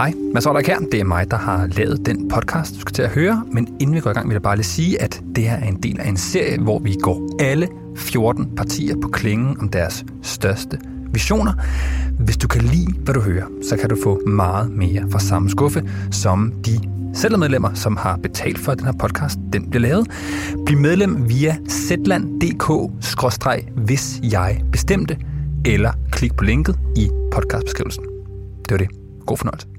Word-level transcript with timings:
Hej, 0.00 0.12
Mads 0.34 0.46
Oller 0.46 0.62
her. 0.66 0.78
Det 0.78 1.00
er 1.00 1.04
mig, 1.04 1.30
der 1.30 1.36
har 1.36 1.66
lavet 1.66 2.06
den 2.06 2.28
podcast, 2.28 2.74
du 2.74 2.80
skal 2.80 2.92
til 2.92 3.02
at 3.02 3.10
høre. 3.10 3.44
Men 3.52 3.76
inden 3.80 3.96
vi 3.96 4.00
går 4.00 4.10
i 4.10 4.12
gang, 4.12 4.28
vil 4.28 4.34
jeg 4.34 4.42
bare 4.42 4.56
lige 4.56 4.64
sige, 4.66 5.02
at 5.02 5.22
det 5.36 5.44
her 5.44 5.56
er 5.56 5.66
en 5.66 5.82
del 5.82 6.00
af 6.00 6.08
en 6.08 6.16
serie, 6.16 6.58
hvor 6.58 6.78
vi 6.78 6.96
går 7.02 7.36
alle 7.40 7.68
14 7.96 8.56
partier 8.56 8.96
på 9.02 9.08
klingen 9.08 9.60
om 9.60 9.68
deres 9.68 10.04
største 10.22 10.78
visioner. 11.12 11.52
Hvis 12.18 12.36
du 12.36 12.48
kan 12.48 12.62
lide, 12.62 12.92
hvad 12.92 13.14
du 13.14 13.20
hører, 13.20 13.46
så 13.68 13.76
kan 13.76 13.88
du 13.88 13.96
få 14.02 14.20
meget 14.26 14.70
mere 14.70 15.10
fra 15.10 15.18
samme 15.18 15.50
skuffe, 15.50 15.90
som 16.10 16.52
de 16.66 16.80
medlemmer, 17.38 17.74
som 17.74 17.96
har 17.96 18.16
betalt 18.16 18.58
for, 18.58 18.72
at 18.72 18.78
den 18.78 18.86
her 18.86 18.94
podcast 18.98 19.38
den 19.52 19.70
bliver 19.70 19.82
lavet. 19.82 20.10
Bliv 20.66 20.78
medlem 20.78 21.28
via 21.28 21.56
zland.dk-hvis 21.68 23.00
jeg 24.32 24.62
bestemte, 24.72 25.16
eller 25.64 25.92
klik 26.12 26.36
på 26.36 26.44
linket 26.44 26.78
i 26.96 27.10
podcastbeskrivelsen. 27.32 28.04
Det 28.68 28.70
var 28.70 28.78
det. 28.78 28.88
God 29.26 29.36
fornøjelse. 29.36 29.69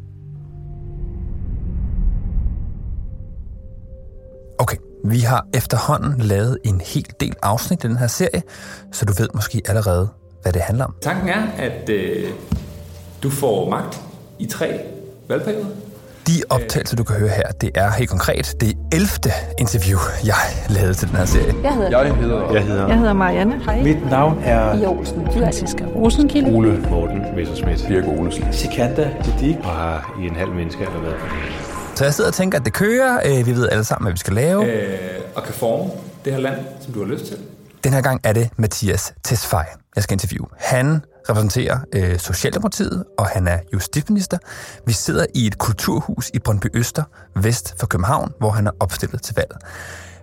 Vi 5.03 5.19
har 5.19 5.45
efterhånden 5.53 6.21
lavet 6.21 6.57
en 6.63 6.81
hel 6.85 7.07
del 7.19 7.33
afsnit 7.41 7.83
i 7.83 7.87
den 7.87 7.97
her 7.97 8.07
serie, 8.07 8.43
så 8.91 9.05
du 9.05 9.13
ved 9.13 9.27
måske 9.33 9.61
allerede, 9.67 10.09
hvad 10.41 10.53
det 10.53 10.61
handler 10.61 10.85
om. 10.85 10.95
Tanken 11.01 11.29
er, 11.29 11.47
at 11.57 11.89
øh, 11.89 12.29
du 13.23 13.29
får 13.29 13.69
magt 13.69 14.01
i 14.39 14.45
tre 14.45 14.79
valgperioder. 15.27 15.65
De 16.27 16.41
optagelser, 16.49 16.95
du 16.95 17.03
kan 17.03 17.15
høre 17.15 17.29
her, 17.29 17.51
det 17.51 17.71
er 17.75 17.91
helt 17.91 18.09
konkret 18.09 18.55
det 18.61 18.77
11. 18.93 19.07
interview, 19.59 19.99
jeg 20.25 20.35
lavede 20.69 20.93
til 20.93 21.07
den 21.07 21.17
her 21.17 21.25
serie. 21.25 21.53
Jeg 21.63 21.73
hedder, 21.73 21.89
jeg 21.89 22.15
hedder, 22.15 22.53
jeg 22.53 22.63
hedder, 22.63 22.87
jeg 22.87 22.97
hedder 22.97 23.13
Marianne. 23.13 23.61
Hej. 23.65 23.83
Mit 23.83 24.09
navn 24.09 24.41
er 24.43 24.81
I 24.81 24.85
Olsen. 24.85 25.27
Franziska 25.33 25.83
Rosenkilde. 25.85 26.51
Ole 26.51 26.77
Morten 26.89 27.21
Messersmith. 27.35 27.87
Birk 27.87 28.07
Olesen. 28.07 28.45
Sikanda 28.51 29.09
Didik. 29.25 29.55
Og 29.63 29.69
har 29.69 30.15
i 30.21 30.27
en 30.27 30.35
halv 30.35 30.51
menneske 30.51 30.83
eller 30.83 31.01
været 31.01 31.15
på 31.15 31.25
det. 31.25 31.70
Så 31.95 32.03
jeg 32.03 32.13
sidder 32.13 32.29
og 32.29 32.33
tænker, 32.33 32.59
at 32.59 32.65
det 32.65 32.73
kører. 32.73 33.19
Øh, 33.25 33.45
vi 33.45 33.51
ved 33.55 33.69
alle 33.69 33.83
sammen, 33.83 34.05
hvad 34.05 34.13
vi 34.13 34.17
skal 34.17 34.33
lave. 34.33 34.65
Øh, 34.65 34.99
og 35.35 35.43
kan 35.43 35.53
forme 35.53 35.91
det 36.25 36.33
her 36.33 36.39
land, 36.39 36.55
som 36.81 36.93
du 36.93 36.99
har 36.99 37.11
lyst 37.13 37.25
til. 37.25 37.37
Den 37.83 37.93
her 37.93 38.01
gang 38.01 38.21
er 38.23 38.33
det 38.33 38.49
Mathias 38.57 39.13
Tesfaye, 39.23 39.65
jeg 39.95 40.03
skal 40.03 40.13
interviewe. 40.15 40.47
Han 40.57 41.01
repræsenterer 41.29 41.79
øh, 41.93 42.19
Socialdemokratiet, 42.19 43.03
og 43.19 43.27
han 43.27 43.47
er 43.47 43.57
justitsminister. 43.73 44.37
Vi 44.87 44.93
sidder 44.93 45.25
i 45.35 45.47
et 45.47 45.57
kulturhus 45.57 46.31
i 46.33 46.39
Brøndby 46.39 46.67
Øster, 46.73 47.03
vest 47.35 47.75
for 47.79 47.87
København, 47.87 48.31
hvor 48.39 48.49
han 48.49 48.67
er 48.67 48.71
opstillet 48.79 49.21
til 49.21 49.35
valget. 49.35 49.57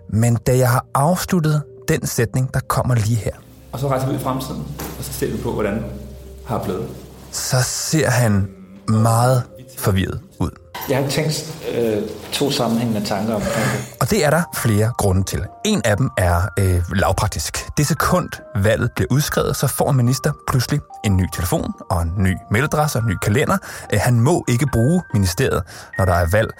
Men 0.08 0.34
da 0.46 0.58
jeg 0.58 0.70
har 0.70 0.86
afsluttet 0.94 1.62
den 1.88 2.06
sætning, 2.06 2.54
der 2.54 2.60
kommer 2.60 2.94
lige 2.94 3.16
her. 3.16 3.32
Og 3.72 3.78
så 3.78 3.88
rejser 3.88 4.06
vi 4.06 4.14
ud 4.14 4.18
i 4.18 4.22
fremtiden, 4.22 4.62
og 4.98 5.04
så 5.04 5.12
ser 5.12 5.30
vi 5.36 5.42
på, 5.42 5.52
hvordan 5.52 5.84
har 6.46 6.64
blevet. 6.64 6.88
Så 7.32 7.62
ser 7.62 8.10
han 8.10 8.48
meget 8.88 9.42
forvirret 9.78 10.20
ud. 10.40 10.50
Jeg 10.88 10.98
har 10.98 11.08
tænkt 11.10 11.54
øh, 11.74 12.02
to 12.32 12.50
sammenhængende 12.50 13.06
tanker 13.06 13.34
omkring 13.34 13.54
det. 13.54 13.96
Og 14.00 14.10
det 14.10 14.24
er 14.24 14.30
der 14.30 14.42
flere 14.54 14.92
grunde 14.98 15.22
til. 15.24 15.40
En 15.64 15.82
af 15.84 15.96
dem 15.96 16.10
er 16.18 16.40
øh, 16.58 16.82
lavpraktisk. 16.94 17.66
Det 17.76 17.86
sekund 17.86 18.28
valget 18.56 18.92
bliver 18.92 19.08
udskrevet, 19.10 19.56
så 19.56 19.66
får 19.66 19.90
en 19.90 19.96
minister 19.96 20.32
pludselig 20.50 20.80
en 21.04 21.16
ny 21.16 21.24
telefon 21.34 21.72
og 21.90 22.02
en 22.02 22.12
ny 22.16 22.36
mailadresse 22.50 22.98
og 22.98 23.02
en 23.02 23.08
ny 23.08 23.16
kalender. 23.22 23.58
Øh, 23.92 24.00
han 24.02 24.20
må 24.20 24.44
ikke 24.48 24.66
bruge 24.72 25.02
ministeriet, 25.14 25.62
når 25.98 26.04
der 26.04 26.14
er 26.14 26.26
valg. 26.32 26.50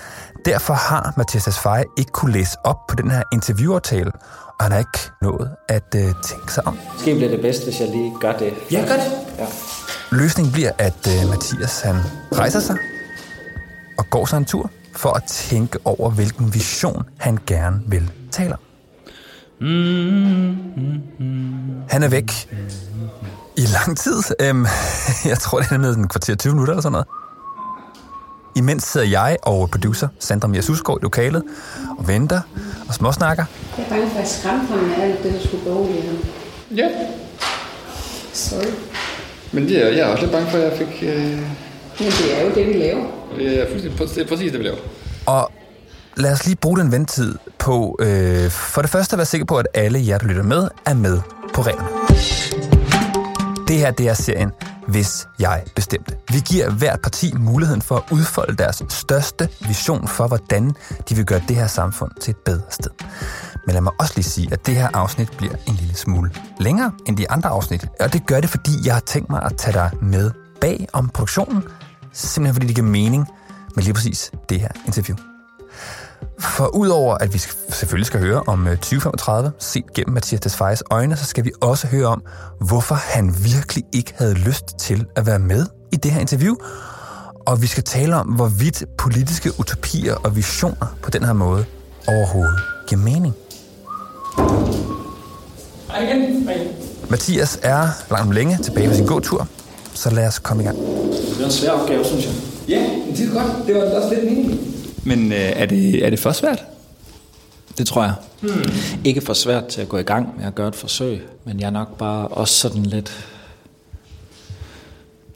Derfor 0.44 0.74
har 0.74 1.12
Mathias 1.16 1.44
Tesfaye 1.44 1.84
ikke 1.98 2.12
kunne 2.12 2.32
læse 2.32 2.56
op 2.64 2.86
på 2.88 2.96
den 2.96 3.10
her 3.10 3.22
interviewaftale, 3.32 4.12
og 4.58 4.64
han 4.64 4.72
har 4.72 4.78
ikke 4.78 5.10
nået 5.22 5.50
at 5.68 5.94
øh, 5.96 6.02
tænke 6.02 6.52
sig 6.52 6.66
om. 6.66 6.78
Måske 6.92 7.14
bliver 7.14 7.30
det 7.30 7.40
bedst, 7.40 7.64
hvis 7.64 7.80
jeg 7.80 7.88
lige 7.88 8.12
gør 8.20 8.32
det. 8.32 8.54
Ja, 8.72 8.80
gør 8.80 8.94
det. 8.94 9.12
Ja. 9.38 9.46
Løsningen 10.10 10.52
bliver, 10.52 10.70
at 10.78 11.08
øh, 11.08 11.30
Mathias 11.30 11.80
han 11.80 11.96
rejser 12.32 12.60
sig 12.60 12.76
og 13.98 14.04
går 14.10 14.26
sig 14.26 14.36
en 14.36 14.44
tur 14.44 14.70
for 14.96 15.10
at 15.10 15.22
tænke 15.24 15.78
over, 15.84 16.10
hvilken 16.10 16.54
vision 16.54 17.02
han 17.18 17.38
gerne 17.46 17.80
vil 17.86 18.10
tale 18.30 18.52
om. 18.52 18.58
Han 21.90 22.02
er 22.02 22.08
væk 22.08 22.48
i 23.56 23.60
lang 23.60 23.98
tid. 23.98 24.22
Øhm, 24.40 24.66
jeg 25.30 25.38
tror, 25.38 25.58
det 25.60 25.72
er 25.72 25.78
med 25.78 25.96
en 25.96 26.08
kvarter 26.08 26.34
20 26.34 26.52
minutter 26.52 26.72
eller 26.72 26.82
sådan 26.82 26.92
noget. 26.92 27.06
Imens 28.56 28.84
sidder 28.84 29.06
jeg 29.06 29.36
og 29.42 29.70
producer 29.70 30.08
Sandra 30.18 30.48
Mia 30.48 30.60
Susgaard 30.60 30.98
i 31.00 31.02
lokalet 31.02 31.42
og 31.98 32.08
venter 32.08 32.40
og 32.88 32.94
småsnakker. 32.94 33.44
Jeg 33.78 33.84
er 33.84 33.88
bange 33.88 34.10
for 34.10 34.18
at 34.18 34.28
skræmme 34.28 34.66
ham 34.66 34.78
med 34.78 34.96
alt 34.96 35.22
det, 35.22 35.32
der 35.32 35.40
skulle 35.46 35.64
berolige 35.64 36.02
ham. 36.02 36.16
Ja. 36.76 36.88
Sorry. 38.32 38.72
Men 39.52 39.64
det 39.64 39.84
er, 39.84 39.88
jeg 39.88 39.98
er 39.98 40.06
også 40.06 40.22
lidt 40.22 40.32
bange 40.32 40.50
for, 40.50 40.58
at 40.58 40.64
jeg 40.64 40.72
fik... 40.78 41.02
Øh... 41.02 41.38
Men 42.00 42.08
det 42.10 42.38
er 42.38 42.44
jo 42.44 42.54
det, 42.54 42.66
vi 42.66 42.72
laver. 42.72 43.17
Det 43.36 43.60
er 43.60 43.66
det 43.74 44.18
er 44.18 44.26
præcis 44.28 44.52
det, 44.52 44.58
vi 44.60 44.64
laver. 44.64 44.78
Og 45.26 45.52
lad 46.16 46.32
os 46.32 46.46
lige 46.46 46.56
bruge 46.56 46.78
den 46.78 46.92
ventetid 46.92 47.38
på, 47.58 47.96
øh, 48.00 48.50
for 48.50 48.82
det 48.82 48.90
første 48.90 49.14
at 49.14 49.18
være 49.18 49.26
sikker 49.26 49.44
på, 49.44 49.56
at 49.56 49.66
alle 49.74 50.06
jer, 50.06 50.18
der 50.18 50.26
lytter 50.26 50.42
med, 50.42 50.68
er 50.86 50.94
med 50.94 51.20
på 51.54 51.62
reglerne. 51.62 51.88
Det 53.68 53.76
her, 53.76 53.90
det 53.90 54.08
er 54.08 54.14
serien 54.14 54.50
Hvis 54.86 55.26
jeg 55.38 55.62
bestemte. 55.74 56.14
Vi 56.32 56.40
giver 56.46 56.70
hvert 56.70 57.00
parti 57.02 57.32
muligheden 57.38 57.82
for 57.82 57.96
at 57.96 58.02
udfolde 58.12 58.56
deres 58.56 58.82
største 58.88 59.48
vision 59.66 60.08
for, 60.08 60.26
hvordan 60.26 60.74
de 61.08 61.14
vil 61.14 61.24
gøre 61.24 61.40
det 61.48 61.56
her 61.56 61.66
samfund 61.66 62.10
til 62.20 62.30
et 62.30 62.36
bedre 62.36 62.62
sted. 62.70 62.90
Men 63.66 63.72
lad 63.72 63.80
mig 63.80 63.92
også 64.00 64.12
lige 64.16 64.24
sige, 64.24 64.48
at 64.52 64.66
det 64.66 64.76
her 64.76 64.88
afsnit 64.94 65.28
bliver 65.36 65.54
en 65.66 65.74
lille 65.74 65.94
smule 65.94 66.30
længere 66.60 66.92
end 67.06 67.16
de 67.16 67.30
andre 67.30 67.48
afsnit. 67.48 67.86
Og 68.00 68.12
det 68.12 68.26
gør 68.26 68.40
det, 68.40 68.50
fordi 68.50 68.70
jeg 68.84 68.94
har 68.94 69.00
tænkt 69.00 69.30
mig 69.30 69.42
at 69.42 69.56
tage 69.56 69.72
dig 69.72 69.90
med 70.02 70.30
bag 70.60 70.88
om 70.92 71.08
produktionen, 71.08 71.62
simpelthen 72.26 72.54
fordi 72.54 72.66
det 72.66 72.74
giver 72.74 72.88
mening 72.88 73.26
med 73.76 73.84
lige 73.84 73.94
præcis 73.94 74.30
det 74.48 74.60
her 74.60 74.68
interview. 74.86 75.16
For 76.40 76.66
udover 76.66 77.14
at 77.14 77.34
vi 77.34 77.38
selvfølgelig 77.68 78.06
skal 78.06 78.20
høre 78.20 78.42
om 78.46 78.64
2035, 78.64 79.52
set 79.58 79.92
gennem 79.94 80.14
Mathias 80.14 80.40
Tesfayes 80.40 80.82
øjne, 80.90 81.16
så 81.16 81.24
skal 81.24 81.44
vi 81.44 81.50
også 81.60 81.86
høre 81.86 82.06
om, 82.06 82.22
hvorfor 82.60 82.94
han 82.94 83.34
virkelig 83.44 83.84
ikke 83.92 84.14
havde 84.16 84.34
lyst 84.34 84.78
til 84.78 85.06
at 85.16 85.26
være 85.26 85.38
med 85.38 85.66
i 85.92 85.96
det 85.96 86.10
her 86.10 86.20
interview. 86.20 86.54
Og 87.46 87.62
vi 87.62 87.66
skal 87.66 87.84
tale 87.84 88.16
om, 88.16 88.26
hvorvidt 88.26 88.84
politiske 88.98 89.50
utopier 89.60 90.14
og 90.14 90.36
visioner 90.36 90.96
på 91.02 91.10
den 91.10 91.24
her 91.24 91.32
måde 91.32 91.64
overhovedet 92.08 92.60
giver 92.88 93.00
mening. 93.00 93.34
Mathias 97.10 97.58
er 97.62 97.88
langt 98.10 98.26
om 98.26 98.30
længe 98.30 98.58
tilbage 98.58 98.88
på 98.88 98.94
sin 98.94 99.06
gåtur, 99.06 99.48
så 99.94 100.10
lad 100.10 100.26
os 100.26 100.38
komme 100.38 100.62
i 100.62 100.66
gang. 100.66 101.07
Det 101.38 101.44
er 101.44 101.48
en 101.48 101.52
svær 101.52 101.70
opgave, 101.70 102.04
synes 102.04 102.24
jeg. 102.24 102.34
Ja, 102.68 102.90
det 103.16 103.28
er 103.28 103.32
godt. 103.32 103.66
Det 103.66 103.74
var 103.74 104.00
også 104.00 104.14
lidt 104.14 104.24
meningen. 104.24 104.74
Men 105.04 105.32
øh, 105.32 105.38
er, 105.38 105.66
det, 105.66 106.06
er 106.06 106.10
det 106.10 106.18
for 106.18 106.32
svært? 106.32 106.64
Det 107.78 107.86
tror 107.86 108.02
jeg. 108.02 108.14
Hmm. 108.40 108.62
Ikke 109.04 109.20
for 109.20 109.32
svært 109.32 109.66
til 109.66 109.80
at 109.80 109.88
gå 109.88 109.98
i 109.98 110.02
gang 110.02 110.34
med 110.38 110.46
at 110.46 110.54
gøre 110.54 110.68
et 110.68 110.74
forsøg, 110.74 111.20
men 111.44 111.60
jeg 111.60 111.66
er 111.66 111.70
nok 111.70 111.98
bare 111.98 112.28
også 112.28 112.54
sådan 112.54 112.82
lidt 112.82 113.26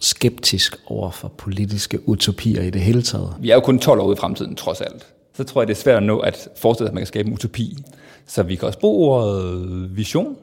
skeptisk 0.01 0.77
over 0.87 1.11
for 1.11 1.29
politiske 1.29 2.09
utopier 2.09 2.63
i 2.63 2.71
det 2.71 2.81
hele 2.81 3.03
taget. 3.03 3.35
Vi 3.41 3.51
er 3.51 3.55
jo 3.55 3.61
kun 3.61 3.79
12 3.79 4.01
år 4.01 4.05
ude 4.05 4.17
i 4.17 4.21
fremtiden, 4.21 4.57
trods 4.57 4.81
alt. 4.81 5.07
Så 5.37 5.45
tror 5.45 5.61
jeg, 5.63 5.69
det 5.69 5.77
er 5.77 5.81
svært 5.81 5.97
at 5.97 6.03
nå 6.03 6.19
at 6.19 6.49
forestille 6.57 6.87
sig, 6.87 6.91
at 6.91 6.95
man 6.95 7.01
kan 7.01 7.07
skabe 7.07 7.29
en 7.29 7.35
utopi. 7.35 7.77
Så 8.27 8.43
vi 8.43 8.55
kan 8.55 8.67
også 8.67 8.79
bruge 8.79 9.11
ordet 9.11 9.97
vision. 9.97 10.37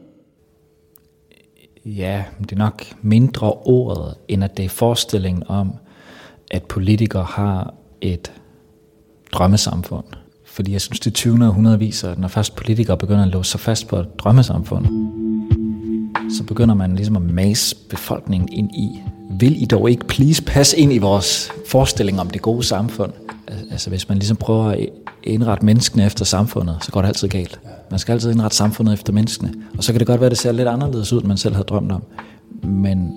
Ja, 1.97 2.23
det 2.41 2.51
er 2.51 2.57
nok 2.57 2.85
mindre 3.01 3.53
ordet, 3.53 4.16
end 4.27 4.44
at 4.44 4.57
det 4.57 4.66
er 4.66 4.69
forestillingen 4.69 5.44
om, 5.47 5.73
at 6.51 6.63
politikere 6.63 7.23
har 7.23 7.73
et 8.01 8.31
drømmesamfund. 9.31 10.05
Fordi 10.45 10.72
jeg 10.72 10.81
synes, 10.81 10.99
det 10.99 11.13
20. 11.13 11.47
århundrede 11.47 11.79
viser, 11.79 12.11
at 12.11 12.19
når 12.19 12.28
først 12.28 12.55
politikere 12.55 12.97
begynder 12.97 13.23
at 13.23 13.28
låse 13.28 13.51
sig 13.51 13.59
fast 13.59 13.88
på 13.88 13.95
et 13.95 14.19
drømmesamfund, 14.19 14.85
så 16.38 16.44
begynder 16.44 16.75
man 16.75 16.95
ligesom 16.95 17.16
at 17.16 17.22
mase 17.22 17.75
befolkningen 17.89 18.49
ind 18.53 18.72
i, 18.72 19.01
vil 19.39 19.61
I 19.61 19.66
dog 19.66 19.89
ikke 19.89 20.07
please 20.07 20.44
passe 20.44 20.78
ind 20.78 20.93
i 20.93 20.97
vores 20.97 21.52
forestilling 21.67 22.19
om 22.19 22.29
det 22.29 22.41
gode 22.41 22.64
samfund? 22.64 23.14
Altså 23.71 23.89
hvis 23.89 24.09
man 24.09 24.17
ligesom 24.17 24.37
prøver 24.37 24.66
at 24.66 24.89
indrette 25.23 25.66
menneskene 25.66 26.05
efter 26.05 26.25
samfundet, 26.25 26.77
så 26.81 26.91
går 26.91 27.01
det 27.01 27.07
altid 27.07 27.27
galt. 27.27 27.59
Man 27.91 27.99
skal 27.99 28.13
altid 28.13 28.31
indrette 28.31 28.57
samfundet 28.57 28.93
efter 28.93 29.13
menneskene. 29.13 29.53
Og 29.77 29.83
så 29.83 29.93
kan 29.93 29.99
det 29.99 30.07
godt 30.07 30.19
være, 30.19 30.25
at 30.25 30.31
det 30.31 30.39
ser 30.39 30.51
lidt 30.51 30.67
anderledes 30.67 31.13
ud, 31.13 31.19
end 31.19 31.27
man 31.27 31.37
selv 31.37 31.55
havde 31.55 31.66
drømt 31.66 31.91
om. 31.91 32.03
Men 32.63 33.13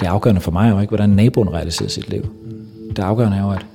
det 0.00 0.06
afgørende 0.06 0.40
for 0.40 0.50
mig 0.50 0.68
er 0.68 0.74
jo 0.74 0.80
ikke, 0.80 0.90
hvordan 0.90 1.10
naboen 1.10 1.52
realiserer 1.52 1.88
sit 1.88 2.08
liv. 2.08 2.22
Det 2.96 2.98
afgørende 2.98 3.36
er 3.36 3.42
jo, 3.42 3.50
at 3.50 3.66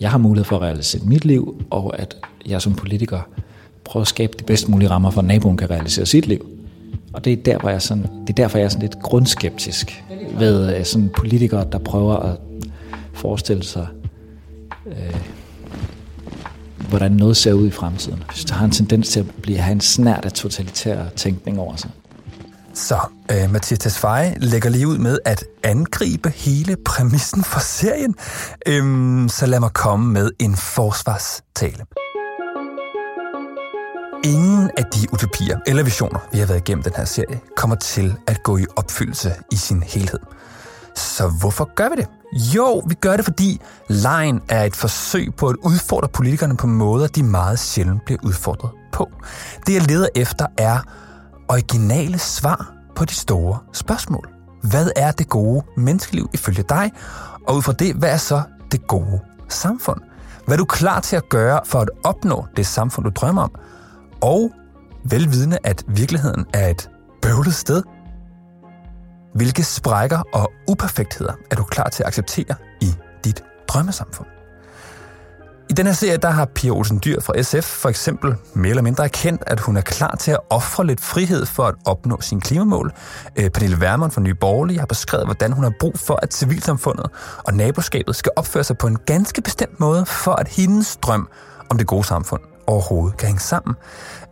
jeg 0.00 0.10
har 0.10 0.18
mulighed 0.18 0.44
for 0.44 0.56
at 0.56 0.62
realisere 0.62 1.02
mit 1.04 1.24
liv, 1.24 1.62
og 1.70 2.00
at 2.00 2.16
jeg 2.46 2.62
som 2.62 2.74
politiker 2.74 3.20
prøver 3.84 4.02
at 4.02 4.08
skabe 4.08 4.32
de 4.38 4.44
bedst 4.44 4.68
mulige 4.68 4.90
rammer 4.90 5.10
for, 5.10 5.20
at 5.20 5.26
naboen 5.26 5.56
kan 5.56 5.70
realisere 5.70 6.06
sit 6.06 6.26
liv. 6.26 6.46
Og 7.12 7.24
det 7.24 7.32
er, 7.32 7.36
der, 7.36 7.58
hvor 7.58 7.70
jeg 7.70 7.82
sådan, 7.82 8.02
det 8.02 8.30
er 8.30 8.34
derfor, 8.34 8.58
jeg 8.58 8.64
er 8.64 8.68
sådan 8.68 8.82
lidt 8.82 9.02
grundskeptisk 9.02 10.04
ved 10.38 10.76
øh, 10.76 10.84
sådan 10.84 11.10
politikere, 11.16 11.66
der 11.72 11.78
prøver 11.78 12.16
at 12.16 12.36
forestille 13.12 13.62
sig, 13.62 13.86
øh, 14.90 15.16
hvordan 16.88 17.12
noget 17.12 17.36
ser 17.36 17.52
ud 17.52 17.66
i 17.66 17.70
fremtiden. 17.70 18.22
Så 18.34 18.44
der 18.48 18.54
har 18.54 18.64
en 18.64 18.70
tendens 18.70 19.08
til 19.08 19.20
at 19.20 19.26
blive, 19.42 19.58
have 19.58 19.72
en 19.72 19.80
snært 19.80 20.24
af 20.24 20.32
totalitær 20.32 21.08
tænkning 21.16 21.58
over 21.58 21.76
sig. 21.76 21.90
Så 22.74 22.98
øh, 23.32 23.52
Mathias 23.52 23.78
Tesfaye 23.78 24.34
lægger 24.38 24.70
lige 24.70 24.88
ud 24.88 24.98
med 24.98 25.18
at 25.24 25.44
angribe 25.62 26.30
hele 26.30 26.76
præmissen 26.84 27.44
for 27.44 27.60
serien. 27.60 28.14
Øhm, 28.66 29.28
så 29.28 29.46
lad 29.46 29.60
mig 29.60 29.72
komme 29.72 30.12
med 30.12 30.30
en 30.38 30.56
forsvarstale. 30.56 31.84
Ingen 34.24 34.70
af 34.76 34.84
de 34.84 35.06
utopier 35.12 35.58
eller 35.66 35.82
visioner, 35.82 36.18
vi 36.32 36.38
har 36.38 36.46
været 36.46 36.58
igennem 36.58 36.82
den 36.82 36.92
her 36.96 37.04
serie, 37.04 37.40
kommer 37.56 37.76
til 37.76 38.14
at 38.26 38.42
gå 38.42 38.58
i 38.58 38.64
opfyldelse 38.76 39.32
i 39.52 39.56
sin 39.56 39.82
helhed. 39.82 40.20
Så 40.96 41.28
hvorfor 41.40 41.74
gør 41.74 41.88
vi 41.88 41.96
det? 41.96 42.06
Jo, 42.32 42.82
vi 42.86 42.94
gør 42.94 43.16
det, 43.16 43.24
fordi 43.24 43.60
lejen 43.88 44.40
er 44.48 44.64
et 44.64 44.76
forsøg 44.76 45.34
på 45.36 45.48
at 45.48 45.56
udfordre 45.56 46.08
politikerne 46.08 46.56
på 46.56 46.66
måder, 46.66 47.06
de 47.06 47.22
meget 47.22 47.58
sjældent 47.58 48.04
bliver 48.04 48.18
udfordret 48.24 48.70
på. 48.92 49.10
Det, 49.66 49.74
jeg 49.74 49.82
leder 49.82 50.08
efter, 50.14 50.46
er 50.56 50.78
originale 51.48 52.18
svar 52.18 52.74
på 52.96 53.04
de 53.04 53.14
store 53.14 53.58
spørgsmål. 53.72 54.28
Hvad 54.62 54.90
er 54.96 55.10
det 55.10 55.28
gode 55.28 55.62
menneskeliv 55.76 56.30
ifølge 56.32 56.64
dig? 56.68 56.92
Og 57.46 57.56
ud 57.56 57.62
fra 57.62 57.72
det, 57.72 57.94
hvad 57.94 58.10
er 58.10 58.16
så 58.16 58.42
det 58.72 58.86
gode 58.86 59.20
samfund? 59.48 60.00
Hvad 60.46 60.56
er 60.56 60.58
du 60.58 60.64
klar 60.64 61.00
til 61.00 61.16
at 61.16 61.28
gøre 61.28 61.60
for 61.64 61.80
at 61.80 61.90
opnå 62.04 62.46
det 62.56 62.66
samfund, 62.66 63.04
du 63.04 63.10
drømmer 63.14 63.42
om? 63.42 63.50
Og 64.20 64.50
velvidende, 65.04 65.58
at 65.64 65.84
virkeligheden 65.88 66.46
er 66.54 66.68
et 66.68 66.90
bøvlet 67.22 67.54
sted. 67.54 67.82
Hvilke 69.38 69.64
sprækker 69.64 70.18
og 70.32 70.52
uperfektheder 70.68 71.32
er 71.50 71.56
du 71.56 71.64
klar 71.64 71.88
til 71.88 72.02
at 72.02 72.06
acceptere 72.06 72.54
i 72.80 72.94
dit 73.24 73.44
drømmesamfund? 73.68 74.26
I 75.70 75.72
den 75.72 75.86
her 75.86 75.92
serie, 75.92 76.16
der 76.16 76.30
har 76.30 76.44
Pia 76.44 76.70
Olsen 76.70 77.00
Dyr 77.04 77.20
fra 77.20 77.42
SF 77.42 77.64
for 77.64 77.88
eksempel 77.88 78.34
mere 78.54 78.70
eller 78.70 78.82
mindre 78.82 79.04
erkendt, 79.04 79.42
at 79.46 79.60
hun 79.60 79.76
er 79.76 79.80
klar 79.80 80.16
til 80.16 80.30
at 80.30 80.38
ofre 80.50 80.86
lidt 80.86 81.00
frihed 81.00 81.46
for 81.46 81.62
at 81.62 81.74
opnå 81.86 82.20
sine 82.20 82.40
klimamål. 82.40 82.92
Øh, 83.36 83.50
Pernille 83.50 83.76
Wermund 83.76 84.10
fra 84.10 84.20
Nye 84.20 84.34
Borgerlige 84.34 84.78
har 84.78 84.86
beskrevet, 84.86 85.26
hvordan 85.26 85.52
hun 85.52 85.64
har 85.64 85.72
brug 85.80 85.98
for, 85.98 86.18
at 86.22 86.34
civilsamfundet 86.34 87.06
og 87.44 87.54
naboskabet 87.54 88.16
skal 88.16 88.32
opføre 88.36 88.64
sig 88.64 88.78
på 88.78 88.86
en 88.86 88.98
ganske 89.06 89.42
bestemt 89.42 89.80
måde, 89.80 90.06
for 90.06 90.32
at 90.32 90.48
hendes 90.48 90.96
drøm 90.96 91.28
om 91.70 91.78
det 91.78 91.86
gode 91.86 92.04
samfund 92.04 92.57
overhovedet 92.68 93.18
kan 93.18 93.26
hænge 93.26 93.40
sammen. 93.40 93.76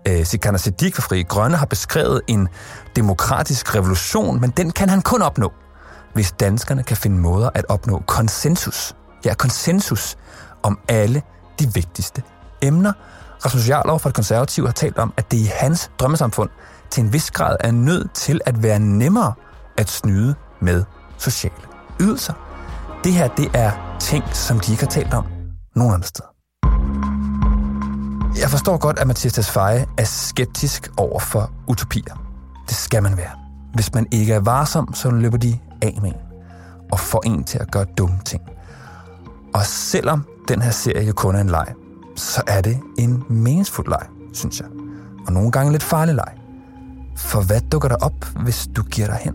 Øh, 0.08 0.26
Sikander 0.26 0.58
Siddiq 0.58 0.94
fra 0.94 1.02
Frie 1.02 1.24
Grønne 1.24 1.56
har 1.56 1.66
beskrevet 1.66 2.20
en 2.26 2.48
demokratisk 2.96 3.74
revolution, 3.74 4.40
men 4.40 4.50
den 4.50 4.70
kan 4.70 4.88
han 4.88 5.02
kun 5.02 5.22
opnå, 5.22 5.52
hvis 6.14 6.32
danskerne 6.32 6.82
kan 6.82 6.96
finde 6.96 7.16
måder 7.16 7.50
at 7.54 7.64
opnå 7.68 8.02
konsensus. 8.06 8.96
Ja, 9.24 9.34
konsensus 9.34 10.16
om 10.62 10.78
alle 10.88 11.22
de 11.58 11.74
vigtigste 11.74 12.22
emner. 12.62 12.92
Rasmus 13.44 13.68
Jarlov 13.68 14.00
fra 14.00 14.08
det 14.08 14.14
konservative 14.14 14.66
har 14.66 14.72
talt 14.72 14.98
om, 14.98 15.14
at 15.16 15.30
det 15.30 15.36
i 15.36 15.50
hans 15.54 15.90
drømmesamfund 15.98 16.50
til 16.90 17.04
en 17.04 17.12
vis 17.12 17.30
grad 17.30 17.56
er 17.60 17.70
nødt 17.70 18.14
til 18.14 18.40
at 18.46 18.62
være 18.62 18.78
nemmere 18.78 19.32
at 19.76 19.90
snyde 19.90 20.34
med 20.60 20.84
sociale 21.18 21.54
ydelser. 22.00 22.32
Det 23.04 23.12
her, 23.12 23.28
det 23.28 23.50
er 23.54 23.96
ting, 24.00 24.24
som 24.32 24.60
de 24.60 24.72
ikke 24.72 24.82
har 24.82 24.90
talt 24.90 25.14
om 25.14 25.26
nogen 25.74 25.94
andre 25.94 26.06
steder. 26.06 26.35
Jeg 28.40 28.50
forstår 28.50 28.78
godt, 28.78 28.98
at 28.98 29.06
Mathias 29.06 29.32
Tesfaye 29.32 29.86
er 29.98 30.04
skeptisk 30.04 30.90
over 30.96 31.20
for 31.20 31.50
utopier. 31.68 32.14
Det 32.68 32.76
skal 32.76 33.02
man 33.02 33.16
være. 33.16 33.30
Hvis 33.74 33.94
man 33.94 34.06
ikke 34.10 34.32
er 34.32 34.40
varsom, 34.40 34.94
så 34.94 35.10
løber 35.10 35.36
de 35.36 35.58
af 35.82 35.98
med 36.02 36.10
en 36.10 36.16
og 36.92 37.00
får 37.00 37.22
en 37.26 37.44
til 37.44 37.58
at 37.58 37.70
gøre 37.70 37.84
dumme 37.98 38.18
ting. 38.24 38.42
Og 39.54 39.66
selvom 39.66 40.24
den 40.48 40.62
her 40.62 40.70
serie 40.70 41.12
kun 41.12 41.34
er 41.34 41.40
en 41.40 41.50
leg, 41.50 41.66
så 42.16 42.42
er 42.46 42.60
det 42.60 42.78
en 42.98 43.24
meningsfuld 43.28 43.88
leg, 43.88 44.06
synes 44.32 44.60
jeg. 44.60 44.68
Og 45.26 45.32
nogle 45.32 45.50
gange 45.50 45.72
lidt 45.72 45.82
farlig 45.82 46.14
leg. 46.14 46.32
For 47.16 47.42
hvad 47.42 47.60
dukker 47.60 47.88
der 47.88 47.96
op, 47.96 48.24
hvis 48.42 48.68
du 48.76 48.82
giver 48.82 49.06
dig 49.06 49.18
hen? 49.20 49.34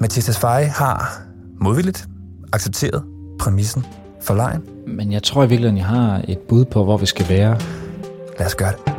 Mathias 0.00 0.24
Tesfaye 0.24 0.66
har 0.66 1.22
modvilligt 1.60 2.08
accepteret 2.52 3.04
præmissen 3.40 3.84
for 4.26 4.34
lejen. 4.34 4.62
Men 4.86 5.12
jeg 5.12 5.22
tror 5.22 5.42
i 5.44 5.48
virkeligheden, 5.48 5.76
jeg 5.76 5.86
har 5.86 6.22
et 6.28 6.38
bud 6.38 6.64
på, 6.64 6.84
hvor 6.84 6.96
vi 6.96 7.06
skal 7.06 7.28
være. 7.28 7.60
Lad 8.38 8.46
os 8.46 8.54
gøre 8.54 8.72
det. 8.72 8.92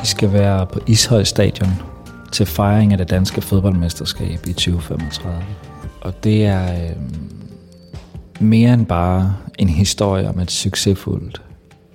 Vi 0.00 0.06
skal 0.06 0.32
være 0.32 0.66
på 0.66 0.80
Ishøj 0.86 1.24
Stadion 1.24 1.70
til 2.32 2.46
fejring 2.46 2.92
af 2.92 2.98
det 2.98 3.10
danske 3.10 3.40
fodboldmesterskab 3.40 4.46
i 4.46 4.52
2035. 4.52 5.44
Og 6.00 6.24
det 6.24 6.46
er 6.46 6.74
øh, 6.74 6.96
mere 8.40 8.74
end 8.74 8.86
bare 8.86 9.36
en 9.58 9.68
historie 9.68 10.28
om 10.28 10.38
et 10.38 10.50
succesfuldt 10.50 11.42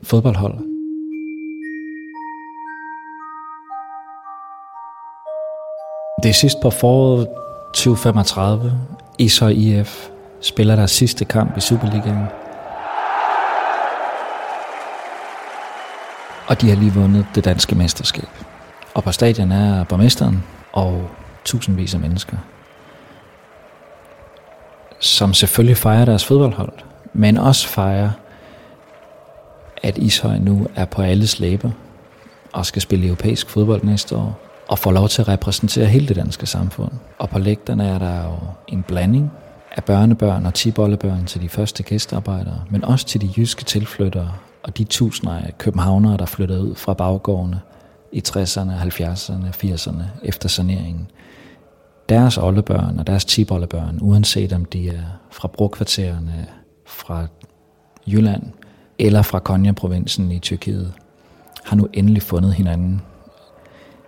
fodboldhold. 0.03 0.70
Det 6.23 6.29
er 6.29 6.33
sidst 6.33 6.57
på 6.61 6.69
foråret 6.69 7.27
2035. 7.73 8.79
Ishøj 9.17 9.49
IF 9.49 10.09
spiller 10.41 10.75
deres 10.75 10.91
sidste 10.91 11.25
kamp 11.25 11.57
i 11.57 11.59
Superligaen. 11.59 12.25
Og 16.47 16.61
de 16.61 16.69
har 16.69 16.75
lige 16.75 16.93
vundet 16.93 17.25
det 17.35 17.45
danske 17.45 17.75
mesterskab. 17.75 18.29
Og 18.93 19.03
på 19.03 19.11
stadion 19.11 19.51
er 19.51 19.83
borgmesteren 19.83 20.43
og 20.73 21.09
tusindvis 21.45 21.93
af 21.93 21.99
mennesker, 21.99 22.37
som 24.99 25.33
selvfølgelig 25.33 25.77
fejrer 25.77 26.05
deres 26.05 26.25
fodboldhold, 26.25 26.73
men 27.13 27.37
også 27.37 27.67
fejrer, 27.67 28.09
at 29.83 29.97
Ishøj 29.97 30.37
nu 30.37 30.67
er 30.75 30.85
på 30.85 31.01
alles 31.01 31.39
læber 31.39 31.69
og 32.53 32.65
skal 32.65 32.81
spille 32.81 33.05
europæisk 33.05 33.49
fodbold 33.49 33.83
næste 33.83 34.15
år, 34.15 34.50
og 34.71 34.79
får 34.79 34.91
lov 34.91 35.09
til 35.09 35.21
at 35.21 35.27
repræsentere 35.27 35.85
hele 35.85 36.07
det 36.07 36.15
danske 36.15 36.45
samfund. 36.45 36.91
Og 37.17 37.29
på 37.29 37.39
lægterne 37.39 37.87
er 37.87 37.99
der 37.99 38.23
jo 38.23 38.37
en 38.67 38.83
blanding 38.83 39.31
af 39.71 39.83
børnebørn 39.83 40.45
og 40.45 40.53
tibollebørn 40.53 41.25
til 41.25 41.41
de 41.41 41.49
første 41.49 41.83
gæstearbejdere, 41.83 42.63
men 42.69 42.83
også 42.83 43.05
til 43.05 43.21
de 43.21 43.29
jyske 43.37 43.63
tilflyttere 43.63 44.31
og 44.63 44.77
de 44.77 44.83
tusinder 44.83 45.33
af 45.33 45.57
københavnere, 45.57 46.17
der 46.17 46.25
flyttede 46.25 46.61
ud 46.61 46.75
fra 46.75 46.93
baggårdene 46.93 47.59
i 48.11 48.23
60'erne, 48.27 48.71
70'erne, 48.71 49.65
80'erne 49.65 50.03
efter 50.23 50.49
saneringen. 50.49 51.07
Deres 52.09 52.37
oldebørn 52.37 52.99
og 52.99 53.07
deres 53.07 53.25
tibollebørn, 53.25 53.97
uanset 54.01 54.53
om 54.53 54.65
de 54.65 54.89
er 54.89 55.03
fra 55.31 55.47
brokvartererne, 55.47 56.47
fra 56.85 57.27
Jylland 58.07 58.43
eller 58.99 59.21
fra 59.21 59.39
Konya-provinsen 59.39 60.31
i 60.31 60.39
Tyrkiet, 60.39 60.93
har 61.63 61.75
nu 61.75 61.87
endelig 61.93 62.21
fundet 62.21 62.53
hinanden. 62.53 63.01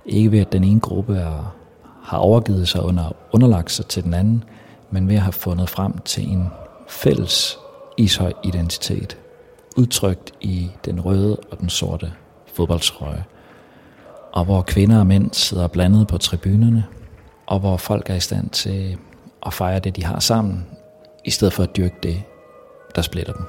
Ikke 0.06 0.32
ved, 0.32 0.40
at 0.40 0.52
den 0.52 0.64
ene 0.64 0.80
gruppe 0.80 1.16
er, 1.16 1.56
har 2.04 2.18
overgivet 2.18 2.68
sig 2.68 2.84
under 2.84 3.16
underlagt 3.32 3.72
sig 3.72 3.86
til 3.86 4.04
den 4.04 4.14
anden, 4.14 4.44
men 4.92 5.08
ved 5.08 5.16
at 5.16 5.22
have 5.22 5.34
fundet 5.34 5.70
frem 5.70 5.98
til 5.98 6.30
en 6.30 6.48
fælles 6.88 7.58
ishøj 7.98 8.34
identitet, 8.44 9.18
udtrykt 9.78 10.32
i 10.42 10.72
den 10.86 11.02
røde 11.02 11.38
og 11.52 11.60
den 11.60 11.70
sorte 11.70 12.14
fodboldtrøje, 12.54 13.24
og 14.32 14.46
hvor 14.46 14.62
kvinder 14.62 15.00
og 15.00 15.08
mænd 15.08 15.34
sidder 15.34 15.68
blandet 15.68 16.08
på 16.08 16.18
tribunerne, 16.18 16.86
og 17.46 17.60
hvor 17.60 17.78
folk 17.78 18.10
er 18.10 18.16
i 18.16 18.20
stand 18.20 18.50
til 18.50 18.98
at 19.46 19.54
fejre 19.54 19.80
det, 19.80 19.96
de 19.96 20.04
har 20.04 20.20
sammen, 20.20 20.66
i 21.26 21.32
stedet 21.32 21.54
for 21.54 21.64
at 21.64 21.78
dyrke 21.78 21.96
det, 22.04 22.24
der 22.96 23.02
splitter 23.02 23.34
dem. 23.34 23.46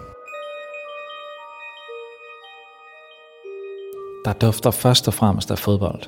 Der 4.25 4.33
dufter 4.33 4.71
først 4.71 5.09
og 5.09 5.15
fremmest 5.15 5.51
af 5.51 5.59
fodbold, 5.59 6.03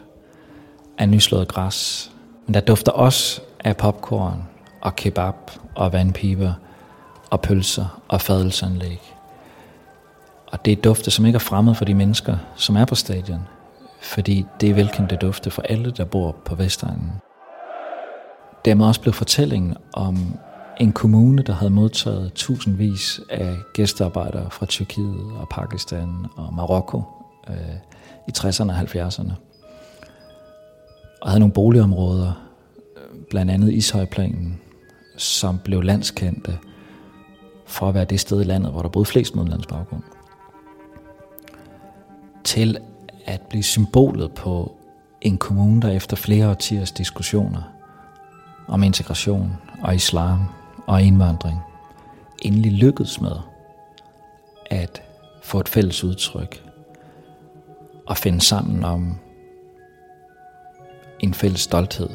af 0.98 1.08
nyslået 1.08 1.48
græs, 1.48 2.10
men 2.46 2.54
der 2.54 2.60
dufter 2.60 2.92
også 2.92 3.40
af 3.64 3.76
popcorn 3.76 4.42
og 4.80 4.96
kebab 4.96 5.34
og 5.74 5.92
vandpiber 5.92 6.52
og 7.30 7.40
pølser 7.40 8.00
og 8.08 8.20
fadelsanlæg. 8.20 9.00
Og 10.52 10.64
det 10.64 10.72
er 10.72 10.76
dufte, 10.76 11.10
som 11.10 11.26
ikke 11.26 11.36
er 11.36 11.40
fremmed 11.40 11.74
for 11.74 11.84
de 11.84 11.94
mennesker, 11.94 12.36
som 12.56 12.76
er 12.76 12.84
på 12.84 12.94
stadion, 12.94 13.40
fordi 14.02 14.46
det 14.60 14.70
er 14.70 14.74
velkendte 14.74 15.16
dufte 15.16 15.50
for 15.50 15.62
alle, 15.62 15.90
der 15.90 16.04
bor 16.04 16.36
på 16.44 16.54
Vestegnen. 16.54 17.12
Dermed 18.64 18.86
også 18.86 19.00
blev 19.00 19.12
fortællingen 19.12 19.76
om 19.92 20.38
en 20.80 20.92
kommune, 20.92 21.42
der 21.42 21.52
havde 21.52 21.70
modtaget 21.70 22.32
tusindvis 22.32 23.20
af 23.30 23.56
gæstearbejdere 23.74 24.50
fra 24.50 24.66
Tyrkiet 24.66 25.32
og 25.40 25.48
Pakistan 25.50 26.26
og 26.36 26.54
Marokko 26.54 27.02
øh, 27.48 27.56
i 28.28 28.32
60'erne 28.38 28.70
og 28.70 28.78
70'erne. 28.78 29.32
Og 31.20 31.28
havde 31.28 31.40
nogle 31.40 31.52
boligområder, 31.52 32.32
blandt 33.30 33.52
andet 33.52 33.72
Ishøjplanen, 33.72 34.60
som 35.16 35.58
blev 35.64 35.82
landskendte 35.82 36.58
for 37.66 37.88
at 37.88 37.94
være 37.94 38.04
det 38.04 38.20
sted 38.20 38.40
i 38.40 38.44
landet, 38.44 38.72
hvor 38.72 38.82
der 38.82 38.88
boede 38.88 39.06
flest 39.06 39.36
med 39.36 39.58
baggrund. 39.68 40.02
Til 42.44 42.78
at 43.24 43.40
blive 43.40 43.62
symbolet 43.62 44.32
på 44.32 44.76
en 45.20 45.38
kommune, 45.38 45.82
der 45.82 45.90
efter 45.90 46.16
flere 46.16 46.50
årtiers 46.50 46.92
diskussioner 46.92 47.62
om 48.68 48.82
integration 48.82 49.52
og 49.82 49.94
islam 49.94 50.44
og 50.86 51.02
indvandring 51.02 51.60
endelig 52.42 52.72
lykkedes 52.72 53.20
med 53.20 53.36
at 54.70 55.02
få 55.42 55.60
et 55.60 55.68
fælles 55.68 56.04
udtryk 56.04 56.62
og 58.06 58.16
finde 58.16 58.40
sammen 58.40 58.84
om 58.84 59.18
en 61.20 61.34
fælles 61.34 61.60
stolthed 61.60 62.08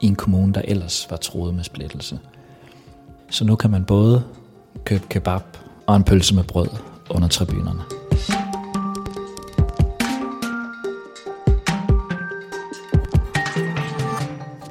i 0.00 0.06
en 0.06 0.16
kommune, 0.16 0.52
der 0.52 0.62
ellers 0.64 1.06
var 1.10 1.16
troet 1.16 1.54
med 1.54 1.64
splittelse. 1.64 2.18
Så 3.30 3.44
nu 3.44 3.56
kan 3.56 3.70
man 3.70 3.84
både 3.84 4.24
købe 4.84 5.04
kebab 5.10 5.42
og 5.86 5.96
en 5.96 6.04
pølse 6.04 6.34
med 6.34 6.44
brød 6.44 6.68
under 7.10 7.28
tribunerne. 7.28 7.80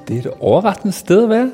Det 0.07 0.15
er 0.15 0.19
et 0.19 0.37
overraskende 0.39 0.93
sted 0.93 1.23
at 1.23 1.29
være. 1.29 1.51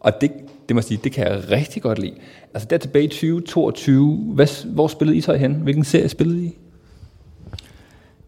Og 0.00 0.20
det, 0.20 0.32
det 0.68 0.76
må 0.76 0.82
sige, 0.82 1.00
det 1.04 1.12
kan 1.12 1.26
jeg 1.26 1.50
rigtig 1.50 1.82
godt 1.82 1.98
lide. 1.98 2.14
Altså 2.54 2.68
der 2.70 2.78
tilbage 2.78 3.04
i 3.04 3.08
2022, 3.08 4.16
hvad, 4.16 4.66
hvor 4.66 4.88
spillede 4.88 5.16
I 5.16 5.20
så 5.20 5.34
hen? 5.34 5.54
Hvilken 5.54 5.84
serie 5.84 6.08
spillede 6.08 6.44
I? 6.44 6.58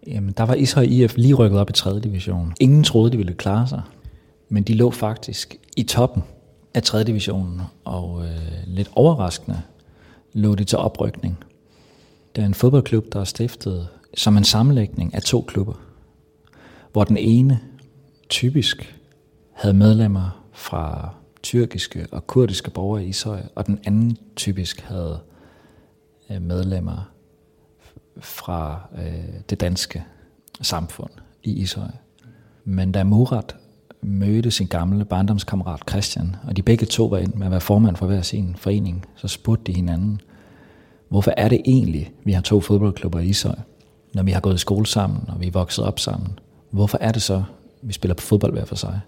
Jamen, 0.07 0.35
der 0.37 0.45
var 0.45 0.55
Ishøj 0.55 0.83
IF 0.83 1.17
lige 1.17 1.35
rykket 1.35 1.61
op 1.61 1.71
i 1.71 1.73
3. 1.73 2.01
division. 2.01 2.55
Ingen 2.61 2.85
troede, 2.85 3.13
de 3.13 3.17
ville 3.17 3.35
klare 3.35 3.69
sig, 3.69 3.83
men 4.49 4.63
de 4.63 4.75
lå 4.75 4.91
faktisk 4.91 5.57
i 5.77 5.83
toppen 5.83 6.23
af 6.75 6.83
3. 6.83 7.05
divisionen, 7.05 7.61
og 7.85 8.25
øh, 8.25 8.31
lidt 8.67 8.91
overraskende 8.93 9.63
lå 10.33 10.55
de 10.55 10.65
til 10.65 10.79
oprykning. 10.79 11.39
Det 12.37 12.43
er 12.43 12.47
en 12.47 12.55
fodboldklub, 12.55 13.13
der 13.13 13.21
er 13.21 13.25
stiftet 13.25 13.89
som 14.15 14.37
en 14.37 14.45
sammenlægning 14.45 15.15
af 15.15 15.23
to 15.23 15.41
klubber, 15.41 15.81
hvor 16.93 17.05
den 17.05 17.17
ene 17.17 17.61
typisk 18.29 18.99
havde 19.53 19.75
medlemmer 19.75 20.45
fra 20.53 21.15
tyrkiske 21.43 22.07
og 22.13 22.27
kurdiske 22.27 22.71
borgere 22.71 23.05
i 23.05 23.09
Ishøj, 23.09 23.43
og 23.55 23.67
den 23.67 23.79
anden 23.85 24.17
typisk 24.37 24.81
havde 24.81 25.19
øh, 26.31 26.43
medlemmer 26.43 27.11
fra 28.21 28.81
øh, 28.99 29.41
det 29.51 29.61
danske 29.61 30.05
samfund 30.61 31.11
i 31.43 31.53
Ishøj. 31.53 31.89
Men 32.65 32.93
da 32.93 33.05
Murat 33.05 33.57
mødte 34.03 34.51
sin 34.51 34.67
gamle 34.67 35.05
barndomskammerat 35.05 35.81
Christian, 35.89 36.37
og 36.49 36.57
de 36.57 36.63
begge 36.63 36.87
to 36.87 37.05
var 37.05 37.19
ind 37.19 37.35
med 37.35 37.47
at 37.47 37.51
være 37.51 37.61
formand 37.61 37.97
for 37.97 38.07
hver 38.07 38.23
sin 38.23 38.55
forening, 38.57 39.07
så 39.17 39.29
spurgte 39.29 39.65
de 39.65 39.77
hinanden, 39.77 40.21
hvorfor 41.09 41.33
er 41.37 41.49
det 41.49 41.61
egentlig, 41.65 42.13
vi 42.25 42.33
har 42.33 42.43
to 42.43 42.61
fodboldklubber 42.61 43.19
i 43.19 43.27
Ishøj, 43.27 43.55
når 44.15 44.23
vi 44.23 44.31
har 44.31 44.41
gået 44.41 44.55
i 44.55 44.59
skole 44.59 44.87
sammen, 44.87 45.21
og 45.29 45.41
vi 45.41 45.47
er 45.47 45.51
vokset 45.51 45.85
op 45.85 45.99
sammen? 45.99 46.39
Hvorfor 46.71 46.99
er 47.01 47.13
det 47.13 47.23
så, 47.23 47.45
vi 47.83 47.93
spiller 47.93 48.15
på 48.15 48.23
fodbold 48.23 48.53
hver 48.53 48.65
for 48.65 48.77
sig? 48.77 49.01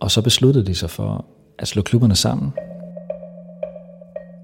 Og 0.00 0.10
så 0.10 0.22
besluttede 0.22 0.66
de 0.66 0.74
sig 0.74 0.90
for 0.90 1.24
at 1.58 1.68
slå 1.68 1.82
klubberne 1.82 2.16
sammen. 2.16 2.52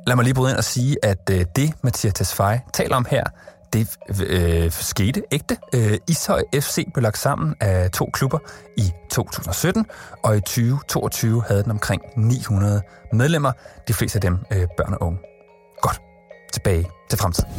Lad 0.07 0.17
mig 0.17 0.25
lige 0.25 0.35
bryde 0.35 0.51
ind 0.51 0.59
og 0.59 0.65
sige, 0.65 0.97
at 1.03 1.31
øh, 1.31 1.45
det, 1.57 1.73
Mathias 1.83 2.15
Tesfaye 2.15 2.61
taler 2.73 2.97
om 2.97 3.07
her, 3.11 3.25
det 3.73 3.97
øh, 4.29 4.71
skete 4.71 5.23
ægte. 5.33 5.57
Øh, 5.75 5.99
Ishøj 6.09 6.43
FC 6.55 6.93
blev 6.95 7.03
lagt 7.03 7.19
sammen 7.19 7.55
af 7.61 7.91
to 7.91 8.11
klubber 8.13 8.39
i 8.77 8.93
2017, 9.11 9.87
og 10.23 10.37
i 10.37 10.41
2022 10.41 11.43
havde 11.49 11.63
den 11.63 11.71
omkring 11.71 12.03
900 12.17 12.83
medlemmer, 13.13 13.53
de 13.89 13.95
fleste 13.95 14.17
af 14.17 14.21
dem 14.21 14.39
øh, 14.53 14.67
børn 14.77 14.95
og 14.95 15.03
unge. 15.03 15.19
Godt. 15.81 16.01
Tilbage 16.53 16.89
til 17.11 17.19
fremtiden. 17.19 17.51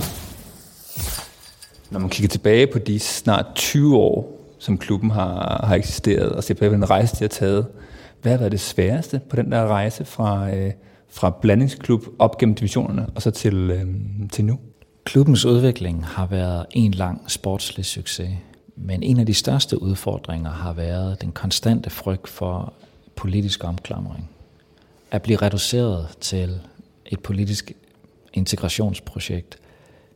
Når 1.89 1.99
man 1.99 2.09
kigger 2.09 2.29
tilbage 2.29 2.67
på 2.67 2.79
de 2.79 2.99
snart 2.99 3.45
20 3.55 3.97
år, 3.97 4.39
som 4.59 4.77
klubben 4.77 5.11
har, 5.11 5.65
har 5.67 5.75
eksisteret, 5.75 6.31
og 6.31 6.43
ser 6.43 6.53
på 6.53 6.65
den 6.65 6.89
rejse, 6.89 7.15
de 7.15 7.23
har 7.23 7.29
taget, 7.29 7.67
hvad 8.21 8.31
har 8.31 8.39
været 8.39 8.51
det 8.51 8.59
sværeste 8.59 9.21
på 9.29 9.35
den 9.35 9.51
der 9.51 9.67
rejse 9.67 10.05
fra, 10.05 10.55
øh, 10.55 10.71
fra 11.13 11.29
blandingsklub 11.41 12.05
op 12.19 12.37
gennem 12.37 12.55
divisionerne 12.55 13.07
og 13.15 13.21
så 13.21 13.31
til, 13.31 13.55
øh, 13.55 13.87
til 14.31 14.45
nu? 14.45 14.59
Klubbens 15.03 15.45
udvikling 15.45 16.05
har 16.05 16.25
været 16.25 16.65
en 16.71 16.91
lang 16.91 17.31
sportslig 17.31 17.85
succes, 17.85 18.29
men 18.75 19.03
en 19.03 19.19
af 19.19 19.25
de 19.25 19.33
største 19.33 19.81
udfordringer 19.81 20.51
har 20.51 20.73
været 20.73 21.21
den 21.21 21.31
konstante 21.31 21.89
frygt 21.89 22.27
for 22.27 22.73
politisk 23.15 23.63
omklamring. 23.63 24.29
At 25.11 25.21
blive 25.21 25.37
reduceret 25.37 26.07
til 26.21 26.61
et 27.05 27.19
politisk 27.19 27.71
integrationsprojekt, 28.33 29.57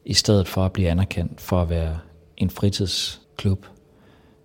i 0.06 0.14
stedet 0.14 0.48
for 0.48 0.66
at 0.66 0.72
blive 0.72 0.90
anerkendt 0.90 1.42
for 1.42 1.62
at 1.62 1.70
være 1.70 2.00
en 2.38 2.50
fritidsklub 2.50 3.66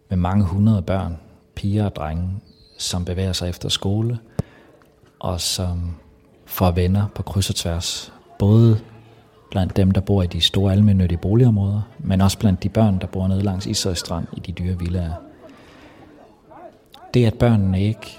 med 0.09 0.17
mange 0.17 0.45
hundrede 0.45 0.83
børn, 0.83 1.17
piger 1.55 1.85
og 1.85 1.97
drenge, 1.97 2.31
som 2.79 3.05
bevæger 3.05 3.33
sig 3.33 3.49
efter 3.49 3.69
skole, 3.69 4.19
og 5.19 5.41
som 5.41 5.97
fra 6.53 6.71
venner 6.71 7.07
på 7.15 7.23
kryds 7.23 7.51
og 7.51 7.57
tværs, 7.57 8.13
både 8.39 8.81
blandt 9.51 9.77
dem, 9.77 9.91
der 9.91 10.01
bor 10.01 10.23
i 10.23 10.27
de 10.27 10.41
store 10.41 10.73
almindelige 10.73 11.19
boligområder, 11.19 11.81
men 11.99 12.21
også 12.21 12.39
blandt 12.39 12.63
de 12.63 12.69
børn, 12.69 12.99
der 12.99 13.07
bor 13.07 13.29
nede 13.29 13.43
langs 13.43 13.67
Ishøj 13.67 13.95
Strand 13.95 14.27
i 14.37 14.41
de 14.41 14.53
dyre 14.53 14.79
villager. 14.79 15.13
Det, 17.15 17.27
at 17.27 17.35
børnene 17.35 17.83
ikke 17.83 18.19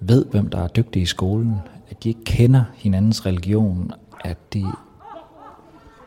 ved, 0.00 0.24
hvem 0.24 0.48
der 0.48 0.58
er 0.58 0.68
dygtige 0.68 1.02
i 1.02 1.06
skolen, 1.06 1.56
at 1.90 2.04
de 2.04 2.08
ikke 2.08 2.24
kender 2.24 2.64
hinandens 2.74 3.26
religion, 3.26 3.92
at 4.24 4.52
de 4.52 4.64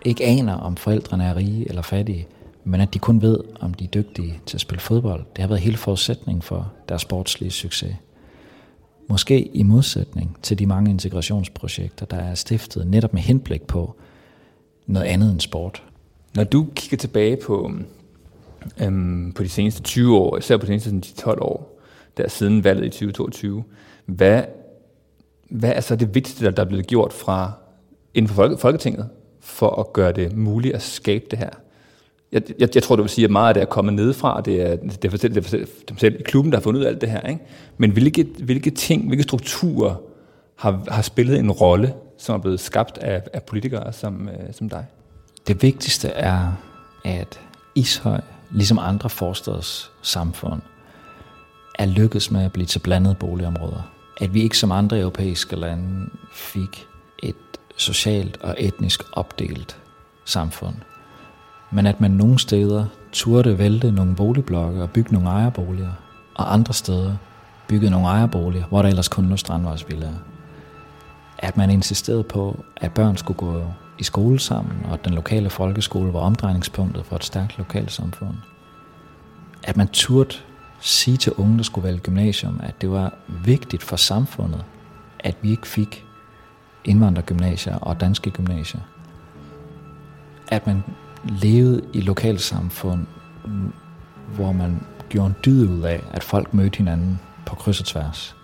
ikke 0.05 0.25
aner, 0.25 0.53
om 0.53 0.75
forældrene 0.75 1.23
er 1.23 1.35
rige 1.35 1.69
eller 1.69 1.81
fattige, 1.81 2.27
men 2.63 2.81
at 2.81 2.93
de 2.93 2.99
kun 2.99 3.21
ved, 3.21 3.39
om 3.59 3.73
de 3.73 3.83
er 3.83 3.89
dygtige 3.89 4.39
til 4.45 4.57
at 4.57 4.61
spille 4.61 4.81
fodbold. 4.81 5.25
Det 5.35 5.41
har 5.41 5.47
været 5.47 5.61
hele 5.61 5.77
forudsætningen 5.77 6.41
for 6.41 6.71
deres 6.89 7.01
sportslige 7.01 7.51
succes. 7.51 7.95
Måske 9.07 9.41
i 9.41 9.63
modsætning 9.63 10.37
til 10.41 10.59
de 10.59 10.65
mange 10.65 10.91
integrationsprojekter, 10.91 12.05
der 12.05 12.17
er 12.17 12.35
stiftet 12.35 12.87
netop 12.87 13.13
med 13.13 13.21
henblik 13.21 13.61
på 13.61 13.95
noget 14.85 15.05
andet 15.05 15.31
end 15.31 15.39
sport. 15.39 15.83
Når 16.35 16.43
du 16.43 16.67
kigger 16.75 16.97
tilbage 16.97 17.37
på, 17.37 17.71
øhm, 18.81 19.31
på 19.35 19.43
de 19.43 19.49
seneste 19.49 19.83
20 19.83 20.17
år, 20.17 20.37
især 20.37 20.57
på 20.57 20.65
de 20.65 20.79
seneste 20.79 21.13
12 21.13 21.41
år, 21.41 21.79
der 22.17 22.27
siden 22.27 22.63
valget 22.63 22.85
i 22.85 22.89
2022, 22.89 23.63
hvad, 24.05 24.43
hvad 25.49 25.71
er 25.75 25.81
så 25.81 25.95
det 25.95 26.15
vigtigste, 26.15 26.51
der 26.51 26.61
er 26.61 26.67
blevet 26.67 26.87
gjort 26.87 27.13
fra 27.13 27.51
inden 28.13 28.29
for 28.29 28.57
Folketinget, 28.57 29.09
for 29.39 29.69
at 29.69 29.93
gøre 29.93 30.11
det 30.11 30.37
muligt 30.37 30.75
at 30.75 30.81
skabe 30.81 31.25
det 31.31 31.39
her? 31.39 31.49
Jeg, 32.35 32.43
jeg, 32.59 32.69
jeg 32.75 32.83
tror, 32.83 32.95
du 32.95 33.03
vil 33.03 33.09
sige, 33.09 33.25
at 33.25 33.31
meget 33.31 33.47
af 33.47 33.53
det 33.53 33.61
er 33.61 33.65
kommet 33.65 33.93
nedefra, 33.93 34.41
det 34.41 34.61
er, 34.61 34.75
det 34.75 35.05
er, 35.05 35.09
for 35.09 35.17
selv, 35.17 35.35
det 35.35 35.45
er 35.45 35.49
for 35.49 35.57
dem 35.89 35.97
selv 35.97 36.19
i 36.19 36.23
klubben, 36.23 36.51
der 36.51 36.57
har 36.57 36.63
fundet 36.63 36.79
ud 36.79 36.85
af 36.85 36.89
alt 36.89 37.01
det 37.01 37.09
her. 37.09 37.21
Ikke? 37.21 37.41
Men 37.77 37.91
hvilke, 37.91 38.27
hvilke 38.39 38.69
ting, 38.69 39.07
hvilke 39.07 39.23
strukturer 39.23 39.95
har, 40.55 40.83
har 40.87 41.01
spillet 41.01 41.39
en 41.39 41.51
rolle, 41.51 41.93
som 42.17 42.35
er 42.35 42.39
blevet 42.39 42.59
skabt 42.59 42.97
af, 42.97 43.21
af 43.33 43.43
politikere 43.43 43.93
som, 43.93 44.29
øh, 44.29 44.53
som 44.53 44.69
dig? 44.69 44.85
Det 45.47 45.61
vigtigste 45.61 46.07
er, 46.07 46.53
at 47.05 47.39
Ishøj, 47.75 48.21
ligesom 48.51 48.79
andre 48.79 49.09
forstads 49.09 49.91
samfund, 50.01 50.61
er 51.79 51.85
lykkedes 51.85 52.31
med 52.31 52.45
at 52.45 52.53
blive 52.53 52.65
til 52.65 52.79
blandede 52.79 53.15
boligområder. 53.15 53.91
At 54.21 54.33
vi 54.33 54.41
ikke 54.41 54.57
som 54.57 54.71
andre 54.71 54.99
europæiske 54.99 55.55
lande 55.55 56.09
fik 56.33 56.87
et 57.23 57.35
socialt 57.77 58.37
og 58.41 58.55
etnisk 58.59 59.03
opdelt 59.13 59.77
samfund, 60.25 60.75
men 61.75 61.85
at 61.85 62.01
man 62.01 62.11
nogle 62.11 62.39
steder 62.39 62.85
turde 63.11 63.57
vælte 63.57 63.91
nogle 63.91 64.15
boligblokke 64.15 64.81
og 64.81 64.89
bygge 64.89 65.13
nogle 65.13 65.29
ejerboliger, 65.29 65.91
og 66.35 66.53
andre 66.53 66.73
steder 66.73 67.15
byggede 67.67 67.91
nogle 67.91 68.07
ejerboliger, 68.07 68.65
hvor 68.65 68.81
der 68.81 68.89
ellers 68.89 69.07
kun 69.07 69.29
lå 69.29 69.37
strandvejsvillager. 69.37 70.15
At 71.37 71.57
man 71.57 71.69
insisterede 71.69 72.23
på, 72.23 72.63
at 72.77 72.93
børn 72.93 73.17
skulle 73.17 73.37
gå 73.37 73.63
i 73.99 74.03
skole 74.03 74.39
sammen, 74.39 74.85
og 74.85 74.93
at 74.93 75.05
den 75.05 75.13
lokale 75.13 75.49
folkeskole 75.49 76.13
var 76.13 76.19
omdrejningspunktet 76.19 77.05
for 77.05 77.15
et 77.15 77.23
stærkt 77.23 77.57
lokalsamfund. 77.57 78.35
At 79.63 79.77
man 79.77 79.87
turde 79.87 80.35
sige 80.79 81.17
til 81.17 81.33
unge, 81.33 81.57
der 81.57 81.63
skulle 81.63 81.87
vælge 81.87 81.99
gymnasium, 81.99 82.59
at 82.63 82.81
det 82.81 82.91
var 82.91 83.13
vigtigt 83.27 83.83
for 83.83 83.95
samfundet, 83.95 84.63
at 85.19 85.35
vi 85.41 85.51
ikke 85.51 85.67
fik 85.67 86.05
indvandrergymnasier 86.85 87.75
og 87.75 87.99
danske 87.99 88.29
gymnasier. 88.29 88.81
At 90.47 90.67
man 90.67 90.83
levede 91.25 91.81
i 91.93 92.01
lokalsamfund, 92.01 93.07
hvor 94.35 94.51
man 94.51 94.79
gjorde 95.09 95.27
en 95.27 95.35
dyd 95.45 95.67
ud 95.67 95.81
af, 95.81 96.01
at 96.13 96.23
folk 96.23 96.53
mødte 96.53 96.77
hinanden 96.77 97.19
på 97.45 97.55
kryds 97.55 97.79
og 97.79 97.85
tværs. 97.85 98.35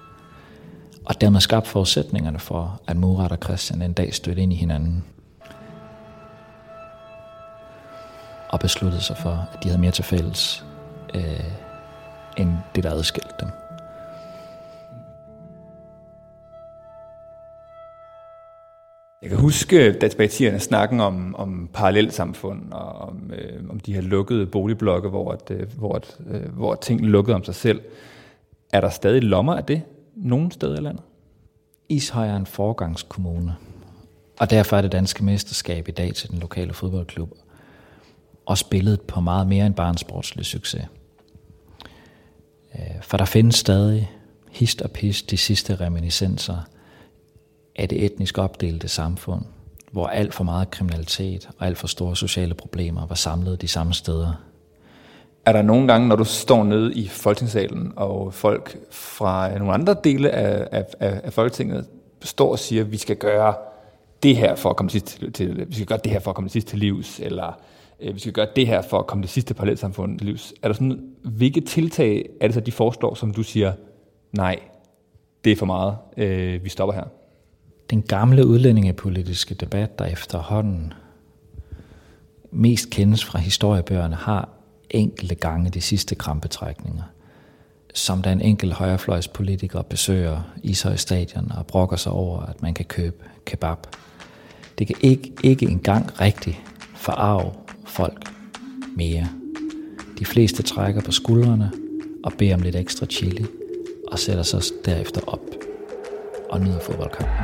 Og 1.06 1.22
dermed 1.22 1.42
skabte 1.42 1.70
forudsætningerne 1.70 2.40
for, 2.40 2.82
at 2.88 2.98
Murat 2.98 3.32
og 3.32 3.38
Christian 3.44 3.82
en 3.82 3.94
dag 3.94 4.14
stødte 4.14 4.42
ind 4.42 4.54
i 4.54 4.56
hinanden. 4.56 5.04
Og 8.50 8.60
besluttede 8.60 9.04
sig 9.04 9.18
for, 9.18 9.48
at 9.54 9.64
de 9.64 9.70
havde 9.70 9.82
mere 9.82 9.92
til 9.92 10.04
fælles, 10.04 10.66
øh, 11.14 11.44
end 12.38 12.54
det, 12.76 12.84
der 12.84 12.92
adskilte 12.92 13.34
dem. 13.40 13.50
Jeg 19.22 19.30
kan 19.30 19.40
huske, 19.40 19.92
da 19.94 20.08
tilbage 20.08 20.60
snakken 20.60 21.00
om, 21.00 21.36
om 21.36 21.70
parallelsamfund 21.74 22.72
og 22.72 22.92
om, 22.92 23.32
øh, 23.34 23.70
om 23.70 23.80
de 23.80 23.94
her 23.94 24.02
lukkede 24.02 24.46
boligblokke, 24.46 25.10
hvor, 25.10 25.32
at, 25.32 25.52
øh, 25.52 25.78
hvor, 25.78 25.96
at, 25.96 26.18
øh, 26.30 26.54
hvor 26.54 26.76
ting 26.76 27.02
lukkede 27.02 27.36
om 27.36 27.44
sig 27.44 27.56
selv. 27.56 27.82
Er 28.74 28.82
der 28.82 28.90
stadig 28.90 29.24
lommer 29.24 29.56
af 29.56 29.64
det 29.64 29.82
nogen 30.16 30.52
steder 30.52 30.78
i 30.78 30.82
landet? 30.82 31.04
Ishøj 31.90 32.28
er 32.28 32.36
en 32.36 32.46
forgangskommune, 32.46 33.56
Og 34.40 34.50
derfor 34.50 34.78
er 34.78 34.82
det 34.82 34.92
danske 34.92 35.24
mesterskab 35.24 35.88
i 35.88 35.92
dag 35.92 36.14
til 36.14 36.30
den 36.32 36.40
lokale 36.40 36.74
fodboldklub 36.74 37.30
også 38.46 38.70
billedet 38.70 39.02
på 39.02 39.22
meget 39.22 39.48
mere 39.48 39.66
end 39.66 39.76
bare 39.76 39.90
en 39.90 39.98
sportslig 39.98 40.46
succes. 40.46 40.86
Øh, 42.76 43.02
for 43.02 43.18
der 43.18 43.26
findes 43.26 43.56
stadig 43.56 44.12
hist 44.52 44.82
og 44.82 44.92
pist 44.92 45.32
de 45.32 45.38
sidste 45.38 45.76
reminiscenser 45.76 46.58
af 47.76 47.90
det 47.90 48.06
etnisk 48.06 48.38
opdelte 48.38 48.88
samfund, 48.88 49.42
hvor 49.92 50.08
alt 50.08 50.34
for 50.34 50.44
meget 50.44 50.72
kriminalitet 50.72 51.50
og 51.60 51.68
alt 51.68 51.78
for 51.78 51.88
store 51.88 52.16
sociale 52.16 52.54
problemer 52.54 53.08
var 53.08 53.16
samlet 53.16 53.62
de 53.62 53.68
samme 53.68 53.94
steder. 53.94 54.34
Er 55.46 55.52
der 55.52 55.62
nogle 55.62 55.88
gange, 55.88 56.08
når 56.08 56.16
du 56.16 56.24
står 56.24 56.64
nede 56.64 56.94
i 56.94 57.08
Folketingssalen, 57.08 57.94
og 57.96 58.34
folk 58.34 58.78
fra 58.92 59.58
nogle 59.58 59.74
andre 59.74 59.96
dele 60.04 60.32
af, 60.32 60.68
af, 60.72 60.86
af, 61.00 61.22
af 61.24 61.34
Folketinget 61.34 61.86
står 62.22 62.52
og 62.52 62.60
siger, 62.60 62.84
at 62.84 62.92
vi 62.92 62.98
skal 62.98 63.16
gøre 63.16 63.54
det 64.24 64.38
her 64.38 64.56
for 64.56 64.70
at 64.70 64.76
komme 64.76 64.90
sidst 64.90 65.06
til, 65.06 65.34
til, 65.34 65.66
vi 65.68 65.74
skal 65.74 65.86
gøre 65.86 66.00
det 66.04 66.12
her 66.12 66.20
for 66.20 66.32
at 66.32 66.36
komme 66.36 66.50
sidst 66.50 66.68
til 66.68 66.80
livs, 66.80 67.20
eller 67.20 67.60
øh, 68.00 68.14
vi 68.14 68.20
skal 68.20 68.34
gøre 68.34 68.48
det 68.56 68.68
her 68.68 68.82
for 68.82 69.00
at 69.00 69.08
komme 69.08 69.22
det 69.22 69.30
sidste 69.30 69.54
parallelsamfund 69.54 70.20
til 70.20 70.28
livs. 70.28 70.54
Er 70.62 70.68
der 70.68 70.74
sådan, 70.74 71.10
hvilke 71.24 71.62
tiltag 71.62 72.30
er 72.42 72.48
det 72.48 72.54
så, 72.54 72.60
de 72.60 72.72
foreslår, 72.72 73.14
som 73.14 73.34
du 73.34 73.44
siger, 73.44 73.74
nej, 74.32 74.60
det 75.44 75.52
er 75.52 75.56
for 75.56 75.66
meget, 75.66 75.96
øh, 76.18 76.64
vi 76.64 76.70
stopper 76.70 76.94
her? 76.94 77.04
Den 77.92 78.02
gamle 78.02 78.48
udlændingepolitiske 78.48 79.56
debat, 79.56 80.00
der 80.00 80.06
efterhånden 80.06 80.94
mest 82.52 82.90
kendes 82.90 83.26
fra 83.26 83.40
historiebøgerne, 83.40 84.16
har 84.16 84.50
enkelte 84.90 85.36
gange 85.36 85.70
de 85.70 85.82
sidste 85.82 86.16
krampetrækninger. 86.16 87.04
Som 87.94 88.22
da 88.22 88.32
en 88.32 88.42
enkelt 88.42 88.74
højrefløjspolitiker 88.74 89.82
besøger 89.82 90.42
Ishøj 90.64 90.96
Stadion 90.96 91.52
og 91.52 91.68
brokker 91.68 91.98
sig 91.98 92.12
over, 92.12 92.42
at 92.42 92.62
man 92.62 92.74
kan 92.74 92.86
købe 92.86 93.24
kebab. 93.46 93.78
Det 94.80 94.88
kan 94.88 94.96
ikke, 95.02 95.34
ikke 95.44 95.66
engang 95.66 96.22
rigtigt 96.22 96.58
forarve 96.96 97.52
folk 97.86 98.34
mere. 98.96 99.28
De 100.20 100.26
fleste 100.26 100.64
trækker 100.64 101.02
på 101.02 101.12
skuldrene 101.12 101.72
og 102.24 102.34
beder 102.34 102.56
om 102.56 102.62
lidt 102.62 102.76
ekstra 102.76 103.06
chili 103.06 103.46
og 104.08 104.20
sætter 104.20 104.44
sig 104.44 104.62
derefter 104.86 105.22
op 105.28 105.61
og 106.52 106.62
nyder 106.62 106.80
fodboldkampen. 106.80 107.36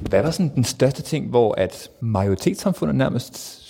Hvad 0.00 0.22
var 0.22 0.30
sådan 0.30 0.54
den 0.54 0.64
største 0.64 1.02
ting, 1.02 1.28
hvor 1.28 1.54
at 1.54 1.90
majoritetssamfundet 2.00 2.96
nærmest 2.96 3.60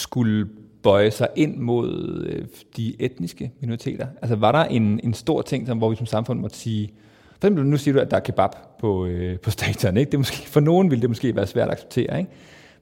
skulle 0.00 0.48
bøje 0.82 1.10
sig 1.10 1.28
ind 1.36 1.56
mod 1.56 2.24
øh, 2.26 2.46
de 2.76 3.02
etniske 3.02 3.52
minoriteter? 3.60 4.06
Altså 4.22 4.36
var 4.36 4.52
der 4.52 4.64
en, 4.64 5.00
en 5.04 5.14
stor 5.14 5.42
ting, 5.42 5.66
som, 5.66 5.78
hvor 5.78 5.90
vi 5.90 5.96
som 5.96 6.06
samfund 6.06 6.40
måtte 6.40 6.56
sige, 6.56 6.92
for 7.30 7.36
eksempel 7.36 7.66
nu 7.66 7.76
siger 7.76 7.94
du, 7.94 8.00
at 8.00 8.10
der 8.10 8.16
er 8.16 8.20
kebab 8.20 8.50
på, 8.80 9.06
øh, 9.06 9.38
på 9.38 9.50
stadion. 9.50 9.96
Ikke? 9.96 10.10
Det 10.10 10.20
måske, 10.20 10.48
for 10.48 10.60
nogen 10.60 10.90
ville 10.90 11.02
det 11.02 11.10
måske 11.10 11.36
være 11.36 11.46
svært 11.46 11.68
at 11.68 11.72
acceptere. 11.72 12.18
Ikke? 12.18 12.30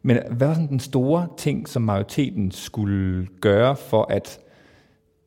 Men 0.03 0.19
hvad 0.31 0.47
var 0.47 0.55
sådan 0.55 0.69
den 0.69 0.81
store 0.81 1.29
ting, 1.37 1.69
som 1.69 1.83
majoriteten 1.83 2.51
skulle 2.51 3.27
gøre 3.41 3.77
for 3.77 4.07
at 4.11 4.39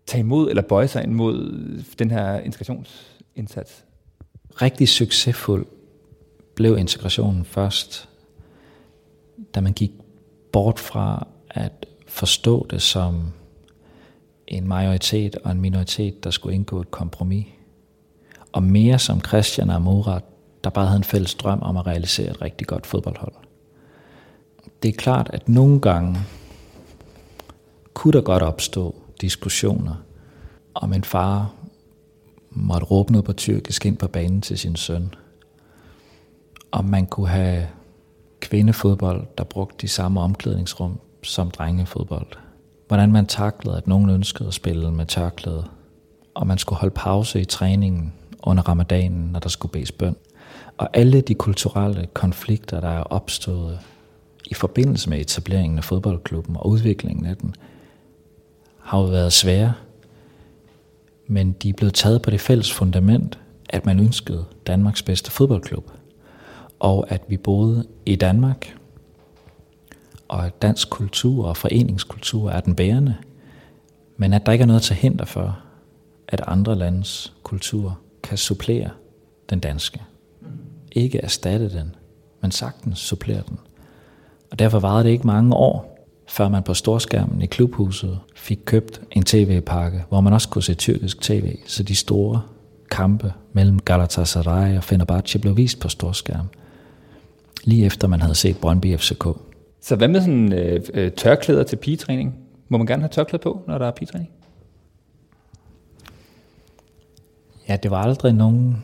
tage 0.06 0.20
imod 0.20 0.50
eller 0.50 0.62
bøje 0.62 0.88
sig 0.88 1.04
ind 1.04 1.12
mod 1.12 1.84
den 2.00 2.12
her 2.12 2.40
integrationsindsats? 2.40 3.86
Rigtig 4.62 4.90
succesfuld 4.90 5.66
blev 6.56 6.78
integrationen 6.78 7.46
først, 7.46 8.10
da 9.56 9.62
man 9.62 9.74
gik 9.74 9.92
bort 10.52 10.80
fra 10.80 11.28
at 11.50 11.86
forstå 12.08 12.68
det 12.70 12.82
som 12.82 13.32
en 14.48 14.68
majoritet 14.68 15.36
og 15.36 15.52
en 15.52 15.62
minoritet, 15.62 16.24
der 16.24 16.30
skulle 16.30 16.56
indgå 16.56 16.82
et 16.82 16.92
kompromis. 16.92 17.48
Og 18.52 18.64
mere 18.64 19.00
som 19.00 19.22
Christian 19.22 19.70
og 19.70 19.82
Murat, 19.82 20.24
der 20.64 20.70
bare 20.70 20.86
havde 20.86 20.98
en 20.98 21.04
fælles 21.04 21.36
drøm 21.36 21.62
om 21.62 21.78
at 21.78 21.88
realisere 21.88 22.32
et 22.32 22.42
rigtig 22.42 22.68
godt 22.68 22.86
fodboldhold. 22.86 23.34
Det 24.84 24.90
er 24.90 24.94
klart, 24.94 25.30
at 25.34 25.50
nogle 25.50 25.80
gange 25.80 26.18
kunne 27.94 28.14
der 28.14 28.22
godt 28.22 28.44
opstå 28.44 28.96
diskussioner 29.22 29.96
om 30.74 30.94
en 30.94 31.04
far 31.04 31.54
måtte 32.50 32.86
råbe 32.86 33.12
noget 33.12 33.26
på 33.26 33.34
tyrkisk 33.34 33.86
ind 33.86 33.98
på 33.98 34.08
banen 34.08 34.42
til 34.42 34.58
sin 34.58 34.76
søn. 34.76 35.14
Om 36.72 36.86
man 36.86 37.06
kunne 37.06 37.28
have 37.28 37.68
kvindefodbold, 38.40 39.28
der 39.38 39.44
brugte 39.44 39.76
de 39.82 39.88
samme 39.88 40.22
omklædningsrum 40.22 41.00
som 41.24 41.52
drengefodbold. 41.52 42.28
Hvordan 42.88 43.12
man 43.12 43.26
taklede, 43.26 43.78
at 43.78 43.88
nogen 43.88 44.10
ønskede 44.10 44.48
at 44.48 44.54
spille 44.54 44.92
med 44.92 45.06
tørklæde. 45.06 45.66
Og 46.34 46.48
man 46.48 46.58
skulle 46.58 46.80
holde 46.80 46.94
pause 46.96 47.42
i 47.42 47.46
træningen 47.46 48.14
under 48.44 48.64
ramadanen, 48.64 49.30
når 49.32 49.40
der 49.40 49.50
skulle 49.50 49.72
bedes 49.72 49.92
bøn. 49.92 50.16
Og 50.78 50.90
alle 50.94 51.22
de 51.22 51.36
kulturelle 51.36 52.08
konflikter, 52.14 52.80
der 52.80 52.90
er 52.90 53.04
opstået 53.04 53.80
i 54.52 54.54
forbindelse 54.54 55.10
med 55.10 55.20
etableringen 55.20 55.78
af 55.78 55.84
fodboldklubben 55.84 56.56
og 56.56 56.68
udviklingen 56.68 57.26
af 57.26 57.38
den, 57.38 57.56
har 58.80 59.00
jo 59.00 59.06
været 59.06 59.34
svære. 59.34 59.74
Men 61.28 61.52
de 61.52 61.70
er 61.70 61.74
blevet 61.74 61.94
taget 61.94 62.22
på 62.22 62.30
det 62.30 62.42
fælles 62.42 62.74
fundament, 62.74 63.40
at 63.70 63.86
man 63.86 64.00
ønskede 64.00 64.46
Danmarks 64.68 65.04
bedste 65.04 65.32
fodboldklub. 65.32 65.92
Og 66.80 67.12
at 67.12 67.22
vi 67.28 67.38
boede 67.38 67.88
i 68.06 68.16
Danmark, 68.16 68.78
og 70.28 70.46
at 70.46 70.62
dansk 70.62 70.90
kultur 70.90 71.48
og 71.48 71.58
foreningskultur 71.58 72.50
er 72.50 72.60
den 72.60 72.76
bærende, 72.76 73.16
men 74.18 74.34
at 74.34 74.46
der 74.46 74.52
ikke 74.52 74.62
er 74.64 74.68
noget 74.68 74.82
til 74.82 74.96
hinder 74.96 75.26
for, 75.26 75.60
at 76.28 76.42
andre 76.48 76.76
landes 76.76 77.34
kultur 77.44 78.00
kan 78.24 78.38
supplere 78.38 78.90
den 79.50 79.60
danske. 79.60 80.02
Ikke 80.92 81.18
erstatte 81.18 81.74
den, 81.74 81.96
men 82.42 82.52
sagtens 82.52 83.00
supplere 83.00 83.44
den. 83.50 83.60
Og 84.52 84.60
derfor 84.60 84.80
varede 84.80 85.04
det 85.04 85.10
ikke 85.10 85.28
mange 85.28 85.56
år, 85.56 85.92
før 86.28 86.50
man 86.50 86.64
på 86.64 86.74
storskærmen 86.74 87.42
i 87.42 87.46
klubhuset 87.46 88.20
fik 88.36 88.60
købt 88.66 89.02
en 89.12 89.24
tv-pakke, 89.24 90.04
hvor 90.10 90.22
man 90.22 90.34
også 90.34 90.50
kunne 90.50 90.64
se 90.64 90.74
tyrkisk 90.74 91.22
tv, 91.22 91.58
så 91.68 91.84
de 91.84 91.96
store 91.96 92.42
kampe 92.92 93.34
mellem 93.54 93.80
Galatasaray 93.80 94.78
og 94.78 94.84
Fenerbahce 94.84 95.40
blev 95.40 95.58
vist 95.58 95.80
på 95.80 95.90
storskærm, 95.90 96.48
lige 97.64 97.86
efter 97.86 98.08
man 98.08 98.22
havde 98.22 98.36
set 98.36 98.58
Brøndby 98.58 98.98
FCK. 98.98 99.26
Så 99.82 99.96
hvad 99.96 100.08
med 100.08 100.22
sådan 100.22 100.54
øh, 100.54 100.82
øh, 100.94 101.12
tørklæder 101.12 101.64
til 101.64 101.76
pigetræning? 101.76 102.36
Må 102.70 102.78
man 102.78 102.88
gerne 102.88 103.02
have 103.02 103.10
tørklæder 103.10 103.44
på, 103.44 103.62
når 103.68 103.78
der 103.78 103.88
er 103.88 103.92
pigetræning? 103.92 104.30
Ja, 107.70 107.76
det 107.76 107.92
var 107.92 107.98
aldrig 107.98 108.34
nogen 108.34 108.84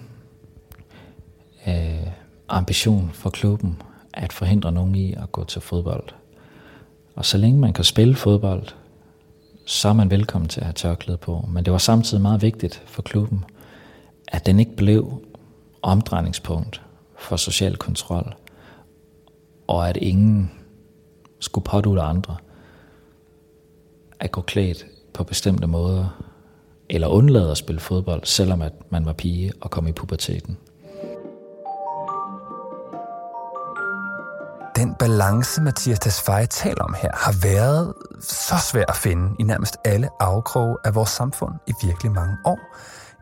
øh, 1.67 2.07
ambition 2.49 3.09
for 3.13 3.29
klubben 3.29 3.81
at 4.17 4.33
forhindre 4.33 4.71
nogen 4.71 4.95
i 4.95 5.13
at 5.13 5.31
gå 5.31 5.43
til 5.43 5.61
fodbold. 5.61 6.03
Og 7.15 7.25
så 7.25 7.37
længe 7.37 7.59
man 7.59 7.73
kan 7.73 7.83
spille 7.83 8.15
fodbold, 8.15 8.63
så 9.65 9.89
er 9.89 9.93
man 9.93 10.11
velkommen 10.11 10.49
til 10.49 10.59
at 10.59 10.65
have 10.65 10.73
tørklæde 10.73 11.17
på. 11.17 11.45
Men 11.47 11.65
det 11.65 11.73
var 11.73 11.79
samtidig 11.79 12.21
meget 12.21 12.41
vigtigt 12.41 12.83
for 12.85 13.01
klubben, 13.01 13.45
at 14.27 14.45
den 14.45 14.59
ikke 14.59 14.75
blev 14.75 15.21
omdrejningspunkt 15.81 16.81
for 17.17 17.35
social 17.35 17.75
kontrol, 17.77 18.35
og 19.67 19.89
at 19.89 19.97
ingen 19.97 20.51
skulle 21.39 21.65
pådute 21.65 22.01
andre 22.01 22.35
at 24.19 24.31
gå 24.31 24.41
klædt 24.41 24.85
på 25.13 25.23
bestemte 25.23 25.67
måder, 25.67 26.23
eller 26.89 27.07
undlade 27.07 27.51
at 27.51 27.57
spille 27.57 27.79
fodbold, 27.79 28.25
selvom 28.25 28.61
at 28.61 28.73
man 28.89 29.05
var 29.05 29.13
pige 29.13 29.51
og 29.61 29.71
kom 29.71 29.87
i 29.87 29.91
puberteten. 29.91 30.57
Den 34.77 34.95
balance, 34.95 35.61
Mathias 35.61 35.99
Tesfaye 35.99 36.45
taler 36.45 36.83
om 36.83 36.93
her, 36.93 37.11
har 37.13 37.35
været 37.41 37.93
så 38.21 38.55
svær 38.71 38.85
at 38.87 38.95
finde 38.95 39.35
i 39.39 39.43
nærmest 39.43 39.77
alle 39.85 40.09
afkroge 40.19 40.77
af 40.85 40.95
vores 40.95 41.09
samfund 41.09 41.53
i 41.67 41.73
virkelig 41.83 42.11
mange 42.11 42.37
år. 42.45 42.59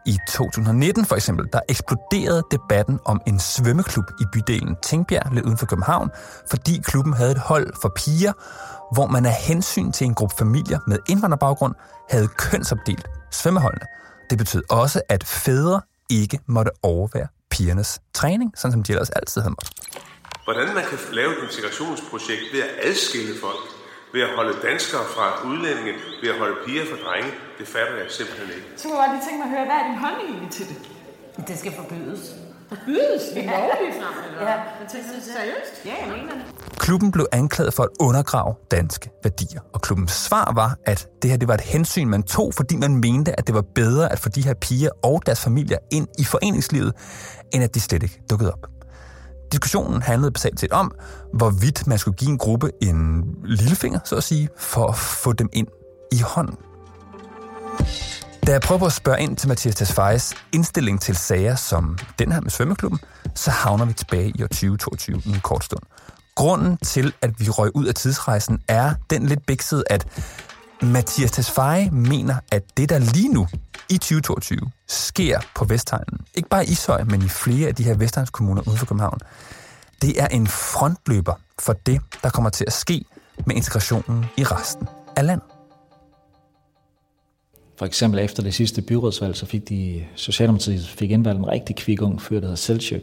I 0.05 0.17
2019 0.29 1.05
for 1.05 1.15
eksempel, 1.15 1.47
der 1.53 1.59
eksploderede 1.69 2.43
debatten 2.51 2.99
om 3.05 3.21
en 3.27 3.39
svømmeklub 3.39 4.05
i 4.21 4.23
bydelen 4.33 4.75
Tingbjerg 4.83 5.33
lidt 5.33 5.45
uden 5.45 5.57
for 5.57 5.65
København, 5.65 6.09
fordi 6.49 6.81
klubben 6.83 7.13
havde 7.13 7.31
et 7.31 7.37
hold 7.37 7.73
for 7.81 7.91
piger, 7.95 8.33
hvor 8.93 9.07
man 9.07 9.25
af 9.25 9.33
hensyn 9.33 9.91
til 9.91 10.05
en 10.05 10.13
gruppe 10.13 10.35
familier 10.37 10.79
med 10.87 10.97
indvandrerbaggrund 11.09 11.73
havde 12.09 12.27
kønsopdelt 12.27 13.07
svømmeholdene. 13.31 13.85
Det 14.29 14.37
betød 14.37 14.63
også, 14.69 15.01
at 15.09 15.23
fædre 15.23 15.81
ikke 16.09 16.39
måtte 16.47 16.71
overvære 16.83 17.27
pigernes 17.51 17.99
træning, 18.13 18.51
sådan 18.55 18.71
som 18.71 18.83
de 18.83 18.91
ellers 18.91 19.09
altid 19.09 19.41
havde 19.41 19.51
måttet. 19.51 19.71
Hvordan 20.45 20.67
man 20.77 20.85
kan 20.89 20.99
lave 21.19 21.31
et 21.37 21.41
integrationsprojekt 21.47 22.45
ved 22.53 22.61
at 22.67 22.71
adskille 22.89 23.33
folk, 23.45 23.63
ved 24.13 24.21
at 24.27 24.31
holde 24.37 24.55
danskere 24.69 25.05
fra 25.15 25.25
udlændinge, 25.49 25.93
ved 26.21 26.29
at 26.33 26.37
holde 26.43 26.57
piger 26.65 26.85
fra 26.91 26.97
drenge, 27.05 27.31
det 27.59 27.67
fatter 27.73 27.95
jeg 28.01 28.07
simpelthen 28.19 28.49
ikke. 28.57 28.67
Så 28.77 28.83
kunne 28.83 28.97
jeg 28.97 29.01
godt 29.03 29.13
lige 29.15 29.25
tænke 29.27 29.39
mig 29.41 29.47
at 29.49 29.53
høre, 29.55 29.65
hvad 29.69 29.77
er 29.81 29.85
din 29.89 29.99
holdning 30.05 30.27
egentlig 30.31 30.51
til 30.57 30.65
det? 30.71 30.77
Det 31.49 31.55
skal 31.61 31.71
forbydes. 31.81 32.21
Forbydes 32.69 33.23
vi 33.35 33.41
lovligt 33.55 33.95
frem, 34.01 34.15
eller? 34.27 34.41
Ja, 34.49 34.55
jeg 34.81 34.87
tænkte, 34.91 35.09
seriøst? 35.37 35.73
Ja, 35.89 35.95
jeg 36.03 36.09
mener 36.17 36.33
det. 36.39 36.45
Klubben 36.83 37.09
blev 37.11 37.25
anklaget 37.31 37.73
for 37.73 37.83
at 37.83 37.89
undergrave 37.99 38.51
danske 38.71 39.09
værdier, 39.23 39.61
og 39.73 39.81
klubbens 39.81 40.11
svar 40.11 40.51
var, 40.55 40.77
at 40.85 41.07
det 41.21 41.29
her 41.29 41.37
det 41.37 41.47
var 41.47 41.53
et 41.53 41.61
hensyn, 41.61 42.07
man 42.07 42.23
tog, 42.23 42.53
fordi 42.53 42.75
man 42.75 42.95
mente, 42.95 43.39
at 43.39 43.47
det 43.47 43.55
var 43.55 43.65
bedre 43.75 44.11
at 44.11 44.19
få 44.19 44.29
de 44.29 44.41
her 44.47 44.53
piger 44.53 44.89
og 45.03 45.21
deres 45.25 45.41
familier 45.41 45.77
ind 45.91 46.07
i 46.19 46.23
foreningslivet, 46.23 46.93
end 47.53 47.63
at 47.63 47.75
de 47.75 47.79
slet 47.79 48.03
ikke 48.03 48.21
dukkede 48.29 48.51
op. 48.51 48.74
Diskussionen 49.55 50.01
handlede 50.01 50.31
basalt 50.31 50.59
set 50.59 50.71
om, 50.71 50.91
hvorvidt 51.33 51.87
man 51.87 51.97
skulle 51.97 52.17
give 52.17 52.31
en 52.31 52.37
gruppe 52.37 52.71
en 52.81 53.23
lillefinger, 53.43 53.99
så 54.05 54.15
at 54.15 54.23
sige, 54.23 54.49
for 54.57 54.87
at 54.87 54.95
få 54.95 55.33
dem 55.33 55.49
ind 55.53 55.67
i 56.11 56.19
hånden. 56.19 56.55
Da 58.47 58.51
jeg 58.51 58.61
prøver 58.61 58.85
at 58.85 58.91
spørge 58.91 59.21
ind 59.21 59.37
til 59.37 59.47
Mathias 59.47 59.75
Tesfayes 59.75 60.33
indstilling 60.51 61.01
til 61.01 61.15
sager 61.15 61.55
som 61.55 61.97
den 62.19 62.31
her 62.31 62.41
med 62.41 62.51
svømmeklubben, 62.51 62.99
så 63.35 63.51
havner 63.51 63.85
vi 63.85 63.93
tilbage 63.93 64.33
i 64.35 64.43
år 64.43 64.47
2022 64.47 65.21
i 65.25 65.29
en 65.29 65.39
kort 65.39 65.63
stund. 65.63 65.81
Grunden 66.35 66.77
til, 66.77 67.13
at 67.21 67.39
vi 67.39 67.49
røg 67.49 67.75
ud 67.75 67.85
af 67.85 67.93
tidsrejsen, 67.93 68.59
er 68.67 68.93
den 69.09 69.25
lidt 69.25 69.45
biksede, 69.45 69.83
at 69.89 70.07
Mathias 70.81 71.31
Tesfaye 71.31 71.89
mener, 71.91 72.35
at 72.51 72.77
det, 72.77 72.89
der 72.89 72.99
lige 72.99 73.33
nu 73.33 73.47
i 73.89 73.97
2022 73.97 74.59
sker 74.87 75.39
på 75.55 75.65
Vestegnen, 75.65 76.19
ikke 76.35 76.49
bare 76.49 76.65
i 76.65 76.71
Ishøj, 76.71 77.03
men 77.03 77.21
i 77.21 77.29
flere 77.29 77.67
af 77.67 77.75
de 77.75 77.83
her 77.83 77.95
Vestegnskommuner 77.95 78.61
uden 78.67 78.77
for 78.77 78.85
København, 78.85 79.19
det 80.01 80.21
er 80.21 80.27
en 80.27 80.47
frontløber 80.47 81.33
for 81.59 81.73
det, 81.73 82.01
der 82.23 82.29
kommer 82.29 82.49
til 82.49 82.65
at 82.67 82.73
ske 82.73 83.05
med 83.45 83.55
integrationen 83.55 84.25
i 84.37 84.43
resten 84.43 84.87
af 85.15 85.25
landet. 85.25 85.47
For 87.77 87.85
eksempel 87.85 88.19
efter 88.19 88.43
det 88.43 88.53
sidste 88.53 88.81
byrådsvalg, 88.81 89.35
så 89.35 89.45
fik 89.45 89.69
de 89.69 90.05
Socialdemokratiet 90.15 90.87
fik 90.87 91.11
indvalgt 91.11 91.39
en 91.39 91.47
rigtig 91.47 91.75
kvik 91.75 92.01
ung 92.01 92.21
fyr, 92.21 92.39
der 92.39 92.47
hedder 92.47 92.55
Selchuk. 92.55 93.01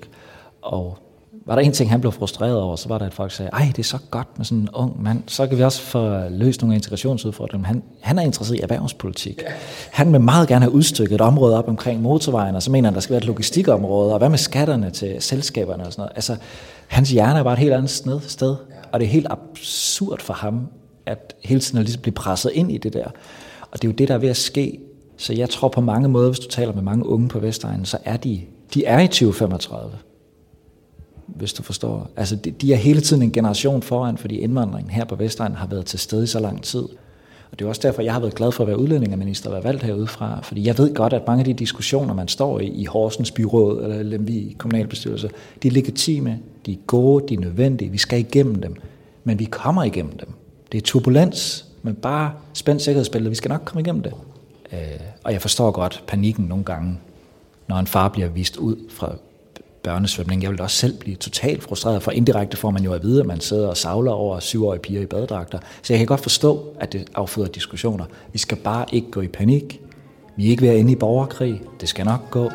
Og 0.63 0.99
var 1.47 1.55
der 1.55 1.63
en 1.63 1.73
ting, 1.73 1.91
han 1.91 2.01
blev 2.01 2.13
frustreret 2.13 2.61
over, 2.61 2.77
så 2.77 2.89
var 2.89 2.99
der, 2.99 3.07
at 3.07 3.15
folk 3.15 3.33
sagde, 3.33 3.51
ej, 3.53 3.67
det 3.77 3.79
er 3.79 3.83
så 3.83 3.99
godt 4.11 4.29
med 4.37 4.45
sådan 4.45 4.59
en 4.59 4.69
ung 4.73 5.03
mand, 5.03 5.23
så 5.27 5.47
kan 5.47 5.59
vi 5.59 5.63
også 5.63 5.81
få 5.81 6.29
løst 6.31 6.63
nogle 6.63 6.75
integrationsudfordringer. 6.75 7.67
Han, 7.67 7.83
han 8.01 8.19
er 8.19 8.23
interesseret 8.23 8.59
i 8.59 8.63
erhvervspolitik. 8.63 9.43
Han 9.91 10.13
vil 10.13 10.21
meget 10.21 10.49
gerne 10.49 10.65
have 10.65 10.73
udstykket 10.73 11.15
et 11.15 11.21
område 11.21 11.59
op 11.59 11.69
omkring 11.69 12.03
motorvejen, 12.03 12.55
og 12.55 12.63
så 12.63 12.71
mener 12.71 12.89
han, 12.89 12.95
der 12.95 13.01
skal 13.01 13.13
være 13.13 13.21
et 13.21 13.27
logistikområde, 13.27 14.13
og 14.13 14.19
hvad 14.19 14.29
med 14.29 14.39
skatterne 14.39 14.91
til 14.91 15.17
selskaberne 15.21 15.87
og 15.87 15.93
sådan 15.93 16.03
noget. 16.03 16.13
Altså, 16.15 16.37
hans 16.87 17.11
hjerne 17.11 17.39
er 17.39 17.43
bare 17.43 17.53
et 17.53 17.59
helt 17.59 17.73
andet 17.73 17.91
sted, 18.27 18.57
og 18.93 19.01
det 19.01 19.07
er 19.07 19.11
helt 19.11 19.27
absurd 19.31 20.21
for 20.21 20.35
ham, 20.35 20.69
at 21.07 21.35
hele 21.45 21.61
tiden 21.61 21.79
at 21.79 21.85
ligesom 21.85 22.03
blive 22.03 22.15
presset 22.15 22.51
ind 22.55 22.73
i 22.73 22.79
det 22.79 22.93
der. 22.93 23.07
Og 23.71 23.83
det 23.83 23.85
er 23.85 23.89
jo 23.89 23.95
det, 23.95 24.09
der 24.09 24.15
er 24.15 24.19
ved 24.19 24.29
at 24.29 24.37
ske. 24.37 24.79
Så 25.17 25.33
jeg 25.33 25.51
tror 25.51 25.69
på 25.69 25.81
mange 25.81 26.09
måder, 26.09 26.29
hvis 26.29 26.39
du 26.39 26.49
taler 26.49 26.73
med 26.73 26.83
mange 26.83 27.07
unge 27.07 27.29
på 27.29 27.39
Vestegnen, 27.39 27.85
så 27.85 27.99
er 28.05 28.17
de, 28.17 28.41
de 28.75 28.85
er 28.85 29.01
i 29.01 29.07
2035 29.07 29.91
hvis 31.35 31.53
du 31.53 31.63
forstår. 31.63 32.11
Altså, 32.17 32.37
de, 32.37 32.51
de 32.51 32.73
er 32.73 32.77
hele 32.77 33.01
tiden 33.01 33.23
en 33.23 33.33
generation 33.33 33.83
foran, 33.83 34.19
fordi 34.19 34.37
indvandringen 34.37 34.91
her 34.91 35.05
på 35.05 35.15
Vestegn 35.15 35.55
har 35.55 35.67
været 35.67 35.87
til 35.87 35.99
stede 35.99 36.25
i 36.25 36.27
så 36.27 36.41
lang 36.41 36.63
tid. 36.63 36.83
Og 37.53 37.59
det 37.59 37.65
er 37.65 37.69
også 37.69 37.81
derfor, 37.85 38.03
jeg 38.03 38.13
har 38.13 38.21
været 38.21 38.35
glad 38.35 38.53
for 38.53 38.65
at 38.65 38.69
være 38.69 38.79
udlændingeminister 38.79 39.51
og 39.51 39.55
være 39.55 39.65
valgt 39.65 39.83
herudefra, 39.83 40.41
fordi 40.43 40.67
jeg 40.67 40.79
ved 40.79 40.95
godt, 40.95 41.13
at 41.13 41.23
mange 41.27 41.41
af 41.41 41.45
de 41.45 41.55
diskussioner, 41.55 42.15
man 42.15 42.29
står 42.29 42.61
i, 42.61 42.67
i 42.67 42.85
Horsens 42.85 43.31
byråd 43.31 43.85
eller 43.85 44.19
i 44.29 44.57
kommunalbestyrelse, 44.59 45.31
de 45.63 45.69
er 45.69 45.73
legitime, 45.73 46.39
de 46.67 46.73
er 46.73 46.77
gode, 46.87 47.29
de 47.29 47.35
er 47.35 47.39
nødvendige, 47.41 47.91
vi 47.91 47.99
skal 47.99 48.19
igennem 48.19 48.55
dem, 48.55 48.77
men 49.25 49.39
vi 49.39 49.45
kommer 49.45 49.85
igennem 49.85 50.19
dem. 50.19 50.29
Det 50.73 50.79
er 50.79 50.83
turbulens, 50.83 51.65
men 51.83 51.95
bare 51.95 52.33
spænd 52.53 52.81
sikkerhedsbæltet, 52.81 53.31
vi 53.31 53.37
skal 53.37 53.49
nok 53.49 53.63
komme 53.65 53.81
igennem 53.81 54.03
det. 54.03 54.13
Øh, 54.73 54.79
og 55.25 55.33
jeg 55.33 55.43
forstår 55.43 55.71
godt 55.71 56.05
panikken 56.07 56.45
nogle 56.45 56.65
gange, 56.65 56.99
når 57.69 57.77
en 57.77 57.87
far 57.87 58.09
bliver 58.09 58.29
vist 58.29 58.57
ud 58.57 58.77
fra 58.91 59.13
børnesvømning. 59.85 60.43
Jeg 60.43 60.51
ville 60.51 60.63
også 60.63 60.77
selv 60.77 60.99
blive 60.99 61.17
totalt 61.17 61.63
frustreret, 61.63 62.03
for 62.03 62.11
indirekte 62.11 62.57
får 62.57 62.71
man 62.71 62.83
jo 62.83 62.93
at 62.93 63.03
vide, 63.03 63.21
at 63.21 63.27
man 63.27 63.41
sidder 63.41 63.69
og 63.69 63.77
savler 63.77 64.13
over 64.13 64.41
syvårige 64.41 64.81
piger 64.81 65.01
i 65.01 65.07
badedragter. 65.07 65.59
Så 65.83 65.93
jeg 65.93 65.99
kan 65.99 66.07
godt 66.07 66.21
forstå, 66.21 66.75
at 66.81 66.93
det 66.93 67.05
afføder 67.15 67.49
diskussioner. 67.49 68.05
Vi 68.33 68.39
skal 68.39 68.59
bare 68.59 68.85
ikke 68.93 69.11
gå 69.11 69.21
i 69.21 69.29
panik. 69.29 69.81
Vi 70.37 70.47
er 70.47 70.51
ikke 70.51 70.63
ved 70.63 70.69
at 70.69 70.79
ende 70.79 70.93
i 70.93 70.97
borgerkrig. 70.97 71.63
Det 71.81 71.89
skal 71.89 72.05
nok 72.05 72.31
gå. 72.31 72.51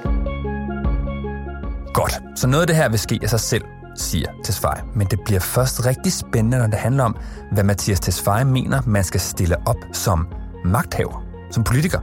Godt, 1.94 2.20
så 2.36 2.48
noget 2.48 2.62
af 2.62 2.68
det 2.68 2.76
her 2.76 2.90
vil 2.90 3.00
ske 3.00 3.20
af 3.24 3.30
sig 3.30 3.40
selv, 3.40 3.64
siger 3.96 4.28
Tesfaye. 4.44 4.84
Men 4.96 5.08
det 5.08 5.20
bliver 5.26 5.40
først 5.40 5.86
rigtig 5.86 6.14
spændende, 6.14 6.58
når 6.58 6.68
det 6.68 6.80
handler 6.80 7.04
om, 7.04 7.16
hvad 7.52 7.64
Mathias 7.64 8.00
Tesfaye 8.00 8.46
mener, 8.46 8.82
man 8.86 9.04
skal 9.04 9.20
stille 9.20 9.56
op 9.66 9.78
som 9.94 10.28
magthaver, 10.66 11.24
som 11.52 11.64
politiker, 11.64 12.00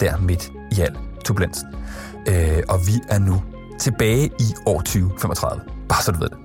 der 0.00 0.16
midt 0.16 0.50
i 0.72 0.80
al 0.80 0.96
turbulensen. 1.24 1.68
Øh, 2.28 2.62
og 2.68 2.86
vi 2.86 2.92
er 3.08 3.18
nu 3.18 3.42
tilbage 3.80 4.26
i 4.26 4.54
år 4.66 4.80
2035. 4.80 5.62
Bare 5.88 6.02
så 6.02 6.12
du 6.12 6.18
ved 6.18 6.28
det. 6.28 6.38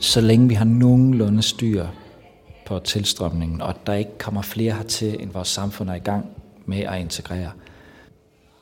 Så 0.00 0.20
længe 0.20 0.48
vi 0.48 0.54
har 0.54 0.64
nogenlunde 0.64 1.42
styr 1.42 1.86
på 2.66 2.78
tilstrømningen, 2.78 3.62
og 3.62 3.74
der 3.86 3.94
ikke 3.94 4.18
kommer 4.18 4.42
flere 4.42 4.74
hertil, 4.74 5.22
end 5.22 5.30
vores 5.32 5.48
samfund 5.48 5.90
er 5.90 5.94
i 5.94 5.98
gang 5.98 6.26
med 6.66 6.78
at 6.78 7.00
integrere, 7.00 7.50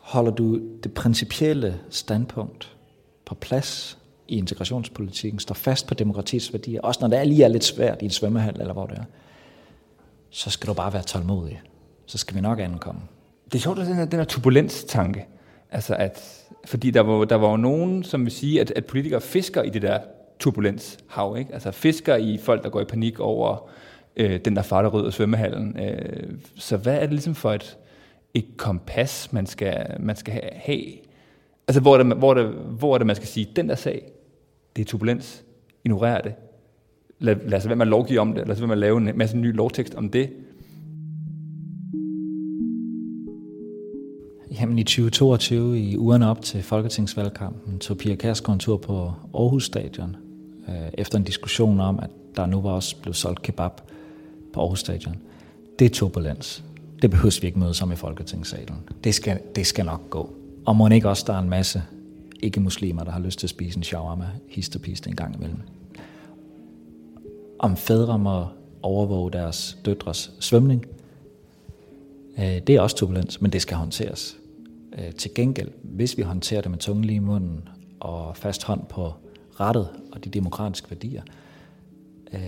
holder 0.00 0.30
du 0.30 0.60
det 0.82 0.94
principielle 0.94 1.80
standpunkt 1.90 2.76
på 3.26 3.34
plads 3.34 3.98
i 4.28 4.36
integrationspolitikken, 4.36 5.40
står 5.40 5.54
fast 5.54 5.86
på 5.86 5.94
demokratiets 5.94 6.52
værdier, 6.52 6.80
også 6.80 7.00
når 7.00 7.08
det 7.08 7.18
er 7.18 7.24
lige 7.24 7.44
er 7.44 7.48
lidt 7.48 7.64
svært 7.64 8.02
i 8.02 8.04
en 8.04 8.10
svømmehal 8.10 8.60
eller 8.60 8.72
hvor 8.72 8.86
det 8.86 8.98
er, 8.98 9.04
så 10.30 10.50
skal 10.50 10.68
du 10.68 10.74
bare 10.74 10.92
være 10.92 11.02
tålmodig. 11.02 11.62
Så 12.06 12.18
skal 12.18 12.36
vi 12.36 12.40
nok 12.40 12.60
ankomme. 12.60 13.00
Det 13.44 13.54
er 13.54 13.58
sjovt, 13.58 13.78
at 13.78 13.86
den 13.86 13.96
her, 13.96 14.04
den 14.04 14.18
her 14.18 14.26
turbulens-tanke, 14.26 15.26
altså 15.76 15.94
at 15.94 16.46
fordi 16.64 16.90
der 16.90 17.00
var, 17.00 17.24
der 17.24 17.36
var 17.36 17.50
jo 17.50 17.56
nogen, 17.56 18.04
som 18.04 18.24
vil 18.24 18.32
sige, 18.32 18.60
at, 18.60 18.70
at 18.76 18.86
politikere 18.86 19.20
fisker 19.20 19.62
i 19.62 19.70
det 19.70 19.82
der 19.82 19.98
turbulenshav. 20.38 21.36
Ikke? 21.38 21.54
Altså 21.54 21.70
fisker 21.70 22.16
i 22.16 22.38
folk, 22.38 22.64
der 22.64 22.70
går 22.70 22.80
i 22.80 22.84
panik 22.84 23.20
over 23.20 23.70
øh, 24.16 24.40
den 24.44 24.56
der 24.56 24.62
farter 24.62 24.88
rød 24.88 25.06
af 25.06 25.12
svømmehallen. 25.12 25.78
Øh, 25.80 26.32
så 26.56 26.76
hvad 26.76 26.94
er 26.94 27.00
det 27.00 27.10
ligesom 27.10 27.34
for 27.34 27.52
et, 27.52 27.78
et 28.34 28.46
kompas, 28.56 29.32
man 29.32 29.46
skal, 29.46 29.86
man 30.00 30.16
skal 30.16 30.50
have? 30.54 30.82
Altså 31.68 31.80
hvor 31.80 31.98
er, 31.98 32.02
det, 32.02 32.16
hvor, 32.16 32.30
er 32.30 32.34
det, 32.34 32.46
hvor 32.54 32.94
er 32.94 32.98
det, 32.98 33.06
man 33.06 33.16
skal 33.16 33.28
sige, 33.28 33.48
den 33.56 33.68
der 33.68 33.74
sag, 33.74 34.12
det 34.76 34.82
er 34.82 34.86
turbulens, 34.86 35.44
ignorer 35.84 36.20
det. 36.20 36.34
Lad, 37.18 37.36
lad 37.44 37.58
os 37.58 37.66
være 37.66 37.76
med 37.76 37.86
at 37.86 37.90
lovgive 37.90 38.20
om 38.20 38.34
det, 38.34 38.46
lad 38.46 38.54
os 38.54 38.60
være 38.60 38.68
med 38.68 38.74
at 38.74 38.80
lave 38.80 38.98
en 38.98 39.10
masse 39.14 39.36
ny 39.36 39.56
lovtekst 39.56 39.94
om 39.94 40.08
det, 40.08 40.30
Jamen 44.60 44.78
i 44.78 44.84
2022, 44.84 45.80
i 45.80 45.96
ugerne 45.96 46.30
op 46.30 46.42
til 46.42 46.62
Folketingsvalgkampen, 46.62 47.78
tog 47.78 47.98
Pia 47.98 48.14
Kærsgaard 48.14 48.54
en 48.54 48.60
tur 48.60 48.76
på 48.76 49.12
Aarhus 49.34 49.64
Stadion, 49.64 50.16
øh, 50.68 50.74
efter 50.94 51.18
en 51.18 51.24
diskussion 51.24 51.80
om, 51.80 51.98
at 51.98 52.10
der 52.36 52.46
nu 52.46 52.60
var 52.60 52.70
også 52.70 52.96
blevet 52.96 53.16
solgt 53.16 53.42
kebab 53.42 53.72
på 54.52 54.60
Aarhus 54.60 54.80
Stadion. 54.80 55.16
Det 55.78 55.84
er 55.84 55.88
turbulens. 55.88 56.64
Det 57.02 57.10
behøver 57.10 57.38
vi 57.40 57.46
ikke 57.46 57.58
møde 57.58 57.74
som 57.74 57.92
i 57.92 57.96
Folketingssalen. 57.96 58.76
Det 59.04 59.14
skal, 59.14 59.40
det 59.56 59.66
skal 59.66 59.84
nok 59.84 60.10
gå. 60.10 60.30
Og 60.66 60.76
må 60.76 60.88
ikke 60.88 61.08
også, 61.08 61.24
der 61.26 61.32
er 61.32 61.38
en 61.38 61.50
masse 61.50 61.82
ikke-muslimer, 62.42 63.04
der 63.04 63.10
har 63.10 63.20
lyst 63.20 63.38
til 63.38 63.46
at 63.46 63.50
spise 63.50 63.76
en 63.76 63.82
shawarma 63.82 64.26
hist 64.48 64.76
og 64.76 64.82
pist 64.82 65.06
en 65.06 65.16
gang 65.16 65.36
imellem. 65.36 65.58
Om 67.58 67.76
fædre 67.76 68.18
må 68.18 68.46
overvåge 68.82 69.32
deres 69.32 69.78
døtres 69.84 70.32
svømning, 70.40 70.86
øh, 72.38 72.44
det 72.44 72.70
er 72.70 72.80
også 72.80 72.96
turbulens, 72.96 73.40
men 73.40 73.52
det 73.52 73.62
skal 73.62 73.76
håndteres. 73.76 74.36
Øh, 74.98 75.12
til 75.12 75.34
gengæld, 75.34 75.70
hvis 75.82 76.16
vi 76.16 76.22
håndterer 76.22 76.60
det 76.60 76.70
med 76.70 76.78
tungen 76.78 77.04
lige 77.04 77.16
i 77.16 77.20
munden 77.20 77.68
og 78.00 78.36
fast 78.36 78.64
hånd 78.64 78.80
på 78.88 79.12
rettet 79.60 79.88
og 80.12 80.24
de 80.24 80.30
demokratiske 80.30 80.90
værdier, 80.90 81.22
øh, 82.32 82.40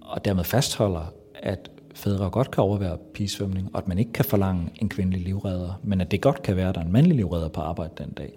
og 0.00 0.24
dermed 0.24 0.44
fastholder, 0.44 1.12
at 1.34 1.70
fædre 1.94 2.30
godt 2.30 2.50
kan 2.50 2.62
overvære 2.62 2.98
pigesvømning, 3.14 3.70
og 3.72 3.78
at 3.78 3.88
man 3.88 3.98
ikke 3.98 4.12
kan 4.12 4.24
forlange 4.24 4.70
en 4.82 4.88
kvindelig 4.88 5.20
livredder, 5.20 5.80
men 5.82 6.00
at 6.00 6.10
det 6.10 6.20
godt 6.20 6.42
kan 6.42 6.56
være, 6.56 6.68
at 6.68 6.74
der 6.74 6.80
er 6.80 6.84
en 6.84 6.92
mandlig 6.92 7.16
livredder 7.16 7.48
på 7.48 7.60
arbejde 7.60 7.92
den 7.98 8.10
dag, 8.10 8.32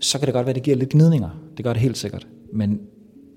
så 0.00 0.18
kan 0.18 0.26
det 0.26 0.34
godt 0.34 0.46
være, 0.46 0.50
at 0.50 0.56
det 0.56 0.62
giver 0.62 0.76
lidt 0.76 0.90
gnidninger. 0.90 1.30
Det 1.56 1.64
gør 1.64 1.72
det 1.72 1.82
helt 1.82 1.98
sikkert. 1.98 2.26
Men 2.52 2.80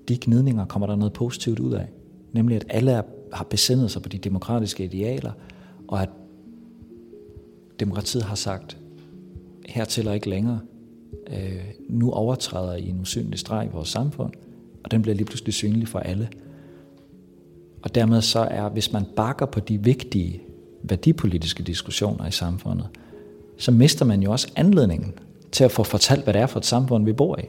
de 0.08 0.18
gnidninger 0.20 0.64
kommer 0.64 0.86
der 0.86 0.96
noget 0.96 1.12
positivt 1.12 1.58
ud 1.58 1.72
af. 1.72 1.86
Nemlig, 2.32 2.56
at 2.56 2.64
alle 2.68 2.92
er, 2.92 3.02
har 3.32 3.44
besindet 3.44 3.90
sig 3.90 4.02
på 4.02 4.08
de 4.08 4.18
demokratiske 4.18 4.84
idealer, 4.84 5.32
og 5.88 6.02
at 6.02 6.08
demokratiet 7.80 8.22
har 8.22 8.34
sagt, 8.34 8.76
her 9.68 9.84
tæller 9.84 10.12
ikke 10.12 10.30
længere. 10.30 10.60
Øh, 11.30 11.64
nu 11.88 12.10
overtræder 12.10 12.76
I 12.76 12.88
en 12.88 13.00
usynlig 13.00 13.38
streg 13.38 13.66
i 13.66 13.74
vores 13.74 13.88
samfund, 13.88 14.32
og 14.84 14.90
den 14.90 15.02
bliver 15.02 15.14
lige 15.14 15.26
pludselig 15.26 15.54
synlig 15.54 15.88
for 15.88 15.98
alle. 15.98 16.28
Og 17.82 17.94
dermed 17.94 18.22
så 18.22 18.38
er, 18.38 18.68
hvis 18.68 18.92
man 18.92 19.04
bakker 19.16 19.46
på 19.46 19.60
de 19.60 19.82
vigtige 19.82 20.42
værdipolitiske 20.82 21.62
diskussioner 21.62 22.26
i 22.26 22.30
samfundet, 22.30 22.88
så 23.56 23.70
mister 23.70 24.04
man 24.04 24.22
jo 24.22 24.32
også 24.32 24.52
anledningen 24.56 25.12
til 25.52 25.64
at 25.64 25.72
få 25.72 25.82
fortalt, 25.82 26.24
hvad 26.24 26.34
det 26.34 26.42
er 26.42 26.46
for 26.46 26.58
et 26.58 26.66
samfund, 26.66 27.04
vi 27.04 27.12
bor 27.12 27.38
i. 27.38 27.44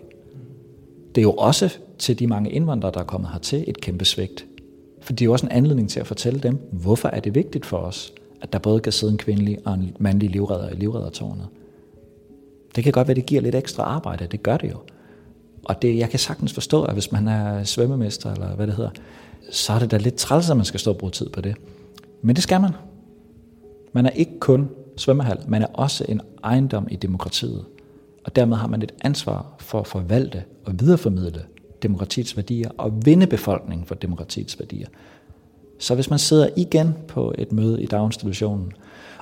Det 1.16 1.22
er 1.22 1.24
jo 1.24 1.34
også 1.34 1.78
til 2.00 2.20
de 2.20 2.28
mange 2.28 2.52
indvandrere, 2.52 2.92
der 2.92 3.00
er 3.00 3.04
kommet 3.04 3.30
hertil, 3.32 3.64
et 3.68 3.82
kæmpe 3.82 4.06
svigt. 4.06 4.46
For 5.02 5.14
det 5.14 5.22
er 5.22 5.26
jo 5.26 5.32
også 5.32 5.46
en 5.46 5.52
anledning 5.52 5.90
til 5.90 6.00
at 6.00 6.08
fortælle 6.08 6.40
dem, 6.40 6.60
hvorfor 6.72 7.10
er 7.10 7.20
det 7.20 7.36
vigtigt 7.36 7.66
for 7.66 7.78
os, 7.78 8.14
at 8.42 8.54
der 8.54 8.60
både 8.60 8.80
kan 8.80 8.92
sidde 8.92 9.12
en 9.12 9.18
kvindelig 9.18 9.58
og 9.66 9.74
en 9.74 9.96
mandlig 10.00 10.30
livredder 10.30 10.70
i 10.70 10.76
livreddertårnet. 10.76 11.48
Det 12.76 12.84
kan 12.84 12.94
godt 12.94 13.08
være, 13.08 13.16
det 13.16 13.26
giver 13.26 13.42
lidt 13.42 13.56
ekstra 13.56 13.84
arbejde, 13.84 14.28
det 14.28 14.44
gør 14.44 14.58
det 14.58 14.72
jo. 14.72 14.78
Og 15.66 15.82
det, 15.82 15.98
jeg 15.98 16.10
kan 16.10 16.20
sagtens 16.20 16.54
forstå, 16.54 16.84
at 16.84 16.94
hvis 16.94 17.12
man 17.12 17.28
er 17.28 17.64
svømmemester, 17.64 18.34
eller 18.34 18.56
hvad 18.56 18.68
det 18.68 18.76
hedder, 18.76 18.92
så 19.52 19.74
er 19.74 19.80
det 19.80 19.92
da 19.92 19.98
lidt 19.98 20.16
træls, 20.16 20.50
at 20.50 20.58
man 20.58 20.66
skal 20.66 20.80
stå 20.80 20.92
og 20.92 20.98
bruge 20.98 21.12
tid 21.12 21.30
på 21.30 21.42
det. 21.42 21.56
Men 22.22 22.36
det 22.36 22.44
skal 22.44 22.62
man. 22.62 22.72
Man 23.94 24.06
er 24.06 24.10
ikke 24.10 24.40
kun 24.40 24.70
svømmehal, 24.98 25.38
man 25.48 25.62
er 25.62 25.68
også 25.74 26.06
en 26.10 26.22
ejendom 26.44 26.88
i 26.92 26.96
demokratiet. 26.96 27.66
Og 28.24 28.36
dermed 28.36 28.58
har 28.58 28.68
man 28.68 28.82
et 28.82 28.92
ansvar 29.02 29.56
for 29.60 29.80
at 29.80 29.88
forvalte 29.88 30.44
og 30.66 30.80
videreformidle 30.80 31.42
demokratiets 31.84 32.38
værdier 32.38 32.70
og 32.78 33.06
vinde 33.06 33.28
befolkningen 33.28 33.88
for 33.88 33.96
demokratiets 33.96 34.60
værdier. 34.60 34.88
Så 35.80 35.96
hvis 35.96 36.10
man 36.10 36.20
sidder 36.20 36.50
igen 36.58 36.96
på 37.08 37.34
et 37.38 37.52
møde 37.52 37.84
i 37.84 37.86
daginstitutionen 37.86 38.74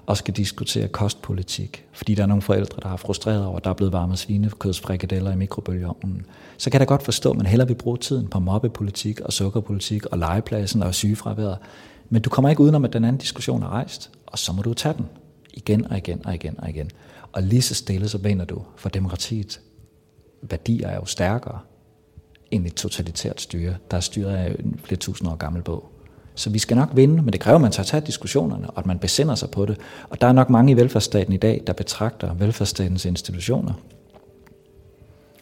og 0.06 0.18
skal 0.18 0.34
diskutere 0.34 0.88
kostpolitik, 0.88 1.86
fordi 1.92 2.16
der 2.16 2.24
er 2.24 2.28
nogle 2.28 2.42
forældre, 2.42 2.80
der 2.84 2.88
har 2.88 2.98
frustreret 2.98 3.46
over, 3.46 3.58
at 3.58 3.64
der 3.64 3.70
er 3.70 3.74
blevet 3.74 3.94
varmet 3.94 4.20
svinekødsfrikadeller 4.20 5.32
i 5.32 5.36
mikrobølgeovnen, 5.36 6.26
så 6.58 6.70
kan 6.70 6.80
jeg 6.80 6.88
da 6.88 6.92
godt 6.92 7.04
forstå, 7.04 7.32
at 7.32 7.38
man 7.38 7.46
hellere 7.46 7.68
vil 7.68 7.76
bruge 7.76 7.98
tiden 7.98 8.28
på 8.28 8.40
mobbepolitik 8.40 9.22
og 9.22 9.34
sukkerpolitik 9.34 10.06
og 10.06 10.18
legepladsen 10.18 10.84
og 10.84 10.96
sygefraværet. 10.96 11.58
Men 12.10 12.22
du 12.22 12.30
kommer 12.30 12.50
ikke 12.50 12.62
udenom, 12.62 12.86
at 12.86 12.94
den 12.94 13.04
anden 13.04 13.20
diskussion 13.20 13.64
er 13.64 13.68
rejst, 13.68 14.12
og 14.26 14.40
så 14.40 14.54
må 14.54 14.62
du 14.62 14.74
tage 14.74 14.94
den 14.98 15.06
igen 15.54 15.92
og 15.92 15.98
igen 15.98 16.26
og 16.26 16.36
igen 16.36 16.60
og 16.60 16.70
igen. 16.70 16.92
Og 17.32 17.44
lige 17.44 17.62
så 17.62 17.76
stille 17.76 18.10
så 18.10 18.18
vinder 18.18 18.46
du, 18.46 18.62
for 18.76 18.90
demokratiet 18.90 19.62
værdier 20.42 20.88
er 20.88 20.96
jo 20.96 21.06
stærkere 21.06 21.60
end 22.52 22.66
et 22.66 22.74
totalitært 22.74 23.42
styre, 23.42 23.76
der 23.92 23.98
er 23.98 24.02
styret 24.02 24.36
af 24.36 24.56
en 24.60 24.80
flere 24.84 25.00
tusind 25.00 25.30
år 25.30 25.36
gammel 25.36 25.62
bog. 25.62 25.93
Så 26.36 26.50
vi 26.50 26.60
skal 26.60 26.78
nok 26.78 26.90
vinde, 26.94 27.22
men 27.22 27.34
det 27.34 27.40
kræver, 27.40 27.56
at 27.56 27.62
man 27.62 27.72
tager 27.72 27.86
tage 27.86 28.06
diskussionerne, 28.06 28.70
og 28.70 28.80
at 28.80 28.86
man 28.86 29.00
besinder 29.00 29.36
sig 29.36 29.50
på 29.50 29.66
det. 29.66 29.78
Og 30.10 30.22
der 30.22 30.28
er 30.28 30.32
nok 30.32 30.50
mange 30.50 30.72
i 30.72 30.76
velfærdsstaten 30.76 31.34
i 31.34 31.38
dag, 31.38 31.64
der 31.68 31.74
betragter 31.74 32.34
velfærdsstatens 32.34 33.06
institutioner 33.06 33.74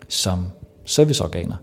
som 0.07 0.45
serviceorganer, 0.85 1.55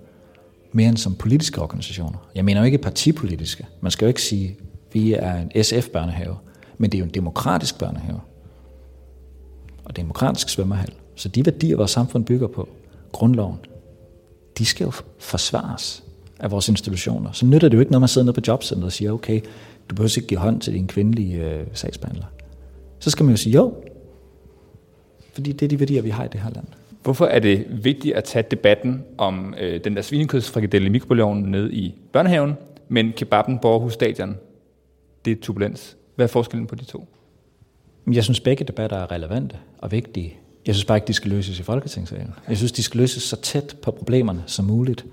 mere 0.72 0.88
end 0.88 0.96
som 0.96 1.14
politiske 1.14 1.62
organisationer. 1.62 2.18
Jeg 2.34 2.44
mener 2.44 2.60
jo 2.60 2.64
ikke 2.64 2.78
partipolitiske. 2.78 3.66
Man 3.80 3.90
skal 3.90 4.06
jo 4.06 4.08
ikke 4.08 4.22
sige, 4.22 4.48
at 4.48 4.94
vi 4.94 5.12
er 5.12 5.34
en 5.34 5.64
SF-børnehave, 5.64 6.36
men 6.78 6.92
det 6.92 6.98
er 6.98 7.00
jo 7.00 7.04
en 7.04 7.14
demokratisk 7.14 7.78
børnehave. 7.78 8.20
Og 9.84 9.96
demokratisk 9.96 10.48
svømmehal. 10.48 10.92
Så 11.14 11.28
de 11.28 11.46
værdier, 11.46 11.76
vores 11.76 11.90
samfund 11.90 12.24
bygger 12.24 12.46
på, 12.46 12.68
grundloven, 13.12 13.58
de 14.58 14.64
skal 14.64 14.84
jo 14.84 14.92
forsvares 15.18 16.04
af 16.38 16.50
vores 16.50 16.68
institutioner. 16.68 17.32
Så 17.32 17.46
nytter 17.46 17.68
det 17.68 17.74
jo 17.74 17.80
ikke, 17.80 17.92
når 17.92 17.98
man 17.98 18.08
sidder 18.08 18.24
nede 18.24 18.34
på 18.34 18.40
jobcenteret 18.46 18.84
og 18.86 18.92
siger, 18.92 19.12
okay, 19.12 19.40
du 19.90 19.94
behøver 19.94 20.18
ikke 20.18 20.28
give 20.28 20.40
hånd 20.40 20.60
til 20.60 20.72
din 20.72 20.86
kvindelige 20.86 21.44
øh, 21.44 21.66
sagsbehandler. 21.72 22.26
Så 22.98 23.10
skal 23.10 23.24
man 23.24 23.30
jo 23.30 23.36
sige 23.36 23.54
jo, 23.54 23.74
fordi 25.32 25.52
det 25.52 25.62
er 25.62 25.68
de 25.68 25.80
værdier, 25.80 26.02
vi 26.02 26.10
har 26.10 26.24
i 26.24 26.28
det 26.32 26.40
her 26.40 26.50
land. 26.50 26.66
Hvorfor 27.02 27.26
er 27.26 27.38
det 27.38 27.66
vigtigt 27.84 28.14
at 28.14 28.24
tage 28.24 28.44
debatten 28.50 29.04
om 29.18 29.54
øh, 29.60 29.84
den 29.84 29.96
der 29.96 30.02
svinekødsfrikadelle 30.02 30.86
i 30.86 30.90
mikrobølgeovnen 30.90 31.50
ned 31.50 31.70
i 31.70 31.94
børnehaven, 32.12 32.54
men 32.88 33.12
kebaben 33.12 33.58
på 33.58 33.72
Aarhus 33.72 33.92
Stadion, 33.92 34.36
det 35.24 35.30
er 35.30 35.36
turbulens. 35.42 35.96
Hvad 36.16 36.26
er 36.26 36.28
forskellen 36.28 36.66
på 36.66 36.74
de 36.74 36.84
to? 36.84 37.08
Jeg 38.12 38.24
synes, 38.24 38.40
begge 38.40 38.64
debatter 38.64 38.96
er 38.96 39.12
relevante 39.12 39.56
og 39.78 39.92
vigtige. 39.92 40.36
Jeg 40.66 40.74
synes 40.74 40.84
bare 40.84 40.96
ikke, 40.98 41.06
de 41.06 41.12
skal 41.12 41.30
løses 41.30 41.60
i 41.60 41.62
Folketingssalen. 41.62 42.34
Jeg 42.48 42.56
synes, 42.56 42.72
de 42.72 42.82
skal 42.82 43.00
løses 43.00 43.22
så 43.22 43.36
tæt 43.40 43.76
på 43.82 43.90
problemerne 43.90 44.42
som 44.46 44.64
muligt. 44.64 45.04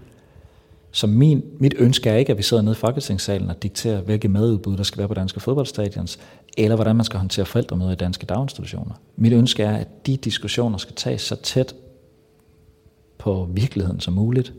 Så 0.96 1.08
min, 1.08 1.44
mit 1.60 1.74
ønske 1.78 2.10
er 2.10 2.16
ikke, 2.16 2.32
at 2.32 2.38
vi 2.38 2.44
sidder 2.44 2.64
nede 2.64 2.74
i 2.74 2.76
Folketingssalen 2.76 3.50
og 3.50 3.64
dikterer, 3.64 4.02
hvilke 4.02 4.28
madudbud 4.28 4.78
der 4.78 4.84
skal 4.84 4.98
være 4.98 5.08
på 5.08 5.14
danske 5.14 5.40
fodboldstadions, 5.40 6.20
eller 6.58 6.76
hvordan 6.76 6.96
man 6.96 7.06
skal 7.06 7.20
håndtere 7.20 7.46
forældremøder 7.46 7.92
i 7.92 7.96
danske 7.96 8.26
daginstitutioner. 8.26 8.94
Mit 9.16 9.34
ønske 9.34 9.64
er, 9.64 9.78
at 9.78 10.08
de 10.08 10.18
diskussioner 10.18 10.78
skal 10.78 10.96
tages 10.96 11.22
så 11.22 11.36
tæt 11.36 11.76
på 13.18 13.48
virkeligheden 13.52 14.00
som 14.00 14.14
muligt. 14.14 14.54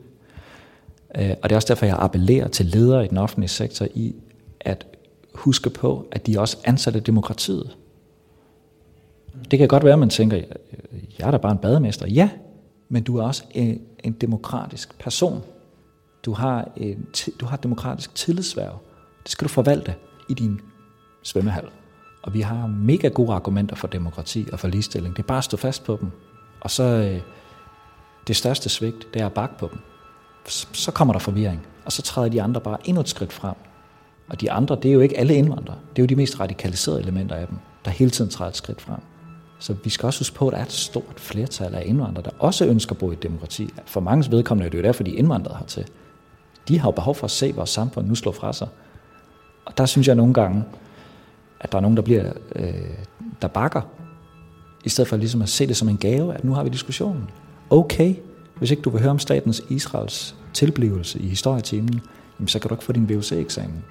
Øh, 1.19 1.31
og 1.43 1.49
det 1.49 1.53
er 1.53 1.57
også 1.57 1.69
derfor, 1.69 1.87
jeg 1.87 1.97
appellerer 1.99 2.49
til 2.49 2.67
ledere 2.67 3.05
i 3.05 3.09
den 3.09 3.19
offentlige 3.19 3.49
sektor 3.49 3.87
i 3.95 4.15
at 4.61 4.87
huske 5.35 5.71
på, 5.71 6.07
at 6.13 6.27
de 6.27 6.41
også 6.41 6.57
ansatte 6.65 7.01
demokratiet. 7.01 7.77
Det 9.51 9.59
kan 9.59 9.69
godt 9.69 9.85
være, 9.85 9.93
at 9.93 9.99
man 9.99 10.11
tænker, 10.11 10.37
jeg 11.19 11.27
er 11.27 11.31
da 11.31 11.37
bare 11.37 11.53
en 11.53 11.59
bademester. 11.59 12.07
Ja, 12.07 12.31
men 12.89 13.03
du 13.03 13.17
er 13.17 13.23
også 13.23 13.45
en, 13.51 13.81
en 14.05 14.13
demokratisk 14.13 14.99
person. 14.99 15.43
Du 16.27 16.33
har, 16.33 16.69
en, 16.77 17.07
du 17.41 17.47
har 17.47 17.57
et 17.57 17.63
demokratisk 17.63 18.15
tillidsværv. 18.15 18.79
Det 19.23 19.31
skal 19.31 19.45
du 19.45 19.53
forvalte 19.53 19.95
i 20.29 20.35
din 20.35 20.61
svømmehal. 21.23 21.69
Og 22.23 22.35
vi 22.35 22.41
har 22.41 22.67
mega 22.67 23.09
gode 23.09 23.33
argumenter 23.33 23.77
for 23.77 23.89
demokrati 23.89 24.47
og 24.53 24.61
for 24.61 24.69
ligestilling. 24.69 25.17
Det 25.17 25.23
er 25.23 25.27
bare 25.27 25.39
at 25.39 25.45
stå 25.45 25.57
fast 25.57 25.85
på 25.85 25.99
dem. 26.01 26.11
Og 26.61 26.71
så 26.71 26.83
øh, 26.83 27.21
det 28.27 28.37
største 28.37 28.69
svigt, 28.69 29.15
det 29.15 29.23
er 29.23 29.27
at 29.27 29.33
bakke 29.33 29.59
på 29.59 29.69
dem. 29.73 29.79
Så 30.73 30.93
kommer 30.93 31.15
der 31.15 31.19
forvirring. 31.19 31.67
Og 31.85 31.93
så 31.93 32.03
træder 32.03 32.29
de 32.29 32.43
andre 32.43 32.61
bare 32.61 32.79
endnu 32.85 33.01
et 33.01 33.09
skridt 33.09 33.33
frem. 33.33 33.55
Og 34.29 34.41
de 34.41 34.53
andre, 34.53 34.77
det 34.77 34.89
er 34.89 34.93
jo 34.93 35.01
ikke 35.01 35.19
alle 35.19 35.35
indvandrere. 35.35 35.79
Det 35.97 36.03
er 36.03 36.03
jo 36.03 36.07
de 36.07 36.17
mest 36.17 36.41
radikaliserede 36.41 37.01
elementer 37.01 37.37
af 37.37 37.47
dem, 37.47 37.57
der 37.85 37.91
hele 37.91 38.11
tiden 38.11 38.31
træder 38.31 38.51
et 38.51 38.57
skridt 38.57 38.81
frem. 38.81 39.01
Så 39.59 39.75
vi 39.85 39.91
skal 39.91 40.07
også 40.07 40.21
huske 40.21 40.37
på, 40.37 40.49
at 40.49 40.53
der 40.53 40.59
er 40.59 40.65
et 40.65 40.73
stort 40.73 41.15
flertal 41.17 41.75
af 41.75 41.83
indvandrere, 41.87 42.25
der 42.25 42.31
også 42.39 42.67
ønsker 42.67 42.93
at 42.93 42.99
bo 42.99 43.11
i 43.11 43.13
et 43.13 43.23
demokrati. 43.23 43.69
For 43.85 44.01
mange 44.01 44.31
vedkommende 44.31 44.67
er 44.67 44.71
det 44.71 44.79
jo 44.79 44.83
derfor, 44.83 45.03
de 45.03 45.15
er 45.15 45.19
indvandrere 45.19 45.59
hertil. 45.59 45.87
De 46.69 46.79
har 46.79 46.89
jo 46.89 46.93
behov 46.93 47.15
for 47.15 47.25
at 47.25 47.31
se 47.31 47.53
vores 47.55 47.71
samfund 47.71 48.07
nu 48.07 48.15
slå 48.15 48.33
fra 48.33 48.53
sig. 48.53 48.69
Og 49.65 49.79
der 49.79 49.87
synes 49.87 50.09
jeg 50.09 50.15
nogle 50.17 50.35
gange, 50.35 50.65
at 51.61 51.73
der 51.73 51.79
er 51.79 51.83
nogen, 51.83 51.97
der 51.97 52.03
bliver, 52.03 52.33
øh, 52.57 52.75
der 53.43 53.49
bakker, 53.49 53.81
i 54.85 54.89
stedet 54.89 55.09
for 55.09 55.17
ligesom 55.17 55.43
at 55.43 55.49
se 55.49 55.67
det 55.67 55.77
som 55.77 55.89
en 55.89 55.97
gave, 55.97 56.35
at 56.35 56.45
nu 56.45 56.53
har 56.53 56.65
vi 56.65 56.69
diskussionen. 56.69 57.31
Okay, 57.71 58.15
hvis 58.59 58.71
ikke 58.71 58.83
du 58.83 58.91
vil 58.91 59.01
høre 59.01 59.11
om 59.11 59.19
statens 59.19 59.63
Israels 59.69 60.37
tilblivelse 60.55 61.19
i 61.19 61.29
historietimen, 61.29 62.01
jamen 62.39 62.49
så 62.49 62.59
kan 62.59 62.69
du 62.69 62.75
ikke 62.75 62.85
få 62.85 62.93
din 62.93 63.09
VUC-eksamen. 63.09 63.85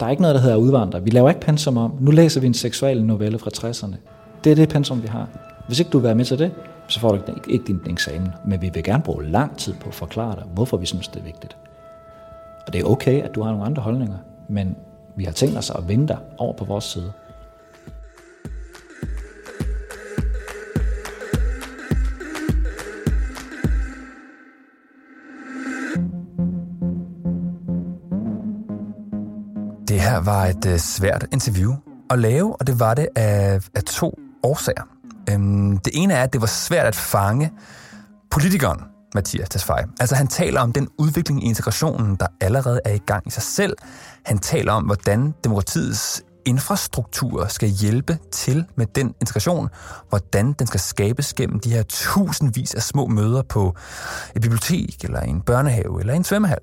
Der 0.00 0.06
er 0.06 0.10
ikke 0.10 0.22
noget, 0.22 0.34
der 0.34 0.40
hedder 0.40 0.56
udvandrer. 0.56 1.00
Vi 1.00 1.10
laver 1.10 1.28
ikke 1.28 1.40
pensum 1.40 1.76
om. 1.76 1.94
Nu 2.00 2.10
læser 2.10 2.40
vi 2.40 2.46
en 2.46 2.54
seksuel 2.54 3.04
novelle 3.04 3.38
fra 3.38 3.50
60'erne. 3.56 3.96
Det 4.44 4.52
er 4.52 4.56
det 4.56 4.68
pensum, 4.68 5.02
vi 5.02 5.08
har. 5.08 5.28
Hvis 5.66 5.78
ikke 5.78 5.90
du 5.90 5.98
vil 5.98 6.04
være 6.04 6.14
med 6.14 6.24
til 6.24 6.38
det, 6.38 6.52
så 6.92 7.00
får 7.00 7.12
du 7.12 7.22
ikke 7.48 7.66
din 7.66 7.80
eksamen. 7.86 8.28
Men 8.44 8.62
vi 8.62 8.70
vil 8.74 8.84
gerne 8.84 9.02
bruge 9.02 9.24
lang 9.24 9.58
tid 9.58 9.74
på 9.80 9.88
at 9.88 9.94
forklare 9.94 10.36
dig, 10.36 10.44
hvorfor 10.54 10.76
vi 10.76 10.86
synes, 10.86 11.08
det 11.08 11.20
er 11.20 11.24
vigtigt. 11.24 11.56
Og 12.66 12.72
det 12.72 12.80
er 12.80 12.84
okay, 12.84 13.22
at 13.22 13.34
du 13.34 13.42
har 13.42 13.50
nogle 13.50 13.66
andre 13.66 13.82
holdninger, 13.82 14.18
men 14.48 14.76
vi 15.16 15.24
har 15.24 15.32
tænkt 15.32 15.58
os 15.58 15.70
at 15.70 15.88
vende 15.88 16.08
dig 16.08 16.18
over 16.38 16.56
på 16.56 16.64
vores 16.64 16.84
side. 16.84 17.12
Det 29.88 30.00
her 30.00 30.24
var 30.24 30.46
et 30.46 30.66
øh, 30.66 30.78
svært 30.78 31.26
interview 31.32 31.72
at 32.10 32.18
lave, 32.18 32.56
og 32.56 32.66
det 32.66 32.80
var 32.80 32.94
det 32.94 33.08
af, 33.16 33.60
af 33.74 33.82
to 33.82 34.18
årsager. 34.42 35.01
Øhm, 35.30 35.78
det 35.78 35.92
ene 35.94 36.14
er, 36.14 36.22
at 36.22 36.32
det 36.32 36.40
var 36.40 36.46
svært 36.46 36.86
at 36.86 36.96
fange 36.96 37.50
politikeren, 38.30 38.80
Mathias 39.14 39.48
Tesfaye. 39.48 39.84
Altså 40.00 40.14
han 40.14 40.26
taler 40.26 40.60
om 40.60 40.72
den 40.72 40.88
udvikling 40.98 41.44
i 41.44 41.46
integrationen, 41.46 42.16
der 42.16 42.26
allerede 42.40 42.80
er 42.84 42.92
i 42.92 43.00
gang 43.06 43.26
i 43.26 43.30
sig 43.30 43.42
selv. 43.42 43.76
Han 44.24 44.38
taler 44.38 44.72
om, 44.72 44.84
hvordan 44.84 45.34
demokratiets 45.44 46.22
infrastruktur 46.44 47.46
skal 47.46 47.68
hjælpe 47.68 48.18
til 48.32 48.64
med 48.76 48.86
den 48.86 49.14
integration, 49.20 49.68
hvordan 50.08 50.52
den 50.52 50.66
skal 50.66 50.80
skabes 50.80 51.34
gennem 51.34 51.60
de 51.60 51.70
her 51.70 51.82
tusindvis 51.82 52.74
af 52.74 52.82
små 52.82 53.06
møder 53.06 53.42
på 53.42 53.76
et 54.36 54.42
bibliotek, 54.42 55.04
eller 55.04 55.20
en 55.20 55.40
børnehave, 55.40 56.00
eller 56.00 56.14
en 56.14 56.24
svømmehal. 56.24 56.62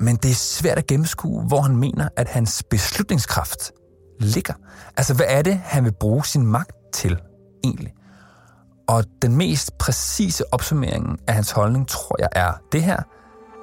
Men 0.00 0.16
det 0.16 0.30
er 0.30 0.34
svært 0.34 0.78
at 0.78 0.86
gennemskue, 0.86 1.42
hvor 1.42 1.60
han 1.60 1.76
mener, 1.76 2.08
at 2.16 2.28
hans 2.28 2.62
beslutningskraft 2.70 3.72
ligger. 4.20 4.54
Altså, 4.96 5.14
hvad 5.14 5.26
er 5.28 5.42
det, 5.42 5.60
han 5.64 5.84
vil 5.84 5.92
bruge 6.00 6.26
sin 6.26 6.46
magt 6.46 6.72
til 6.92 7.20
egentlig? 7.64 7.92
Og 8.88 9.04
den 9.22 9.36
mest 9.36 9.78
præcise 9.78 10.44
opsummering 10.54 11.20
af 11.26 11.34
hans 11.34 11.50
holdning, 11.50 11.88
tror 11.88 12.16
jeg, 12.18 12.28
er 12.32 12.52
det 12.72 12.82
her. 12.82 13.02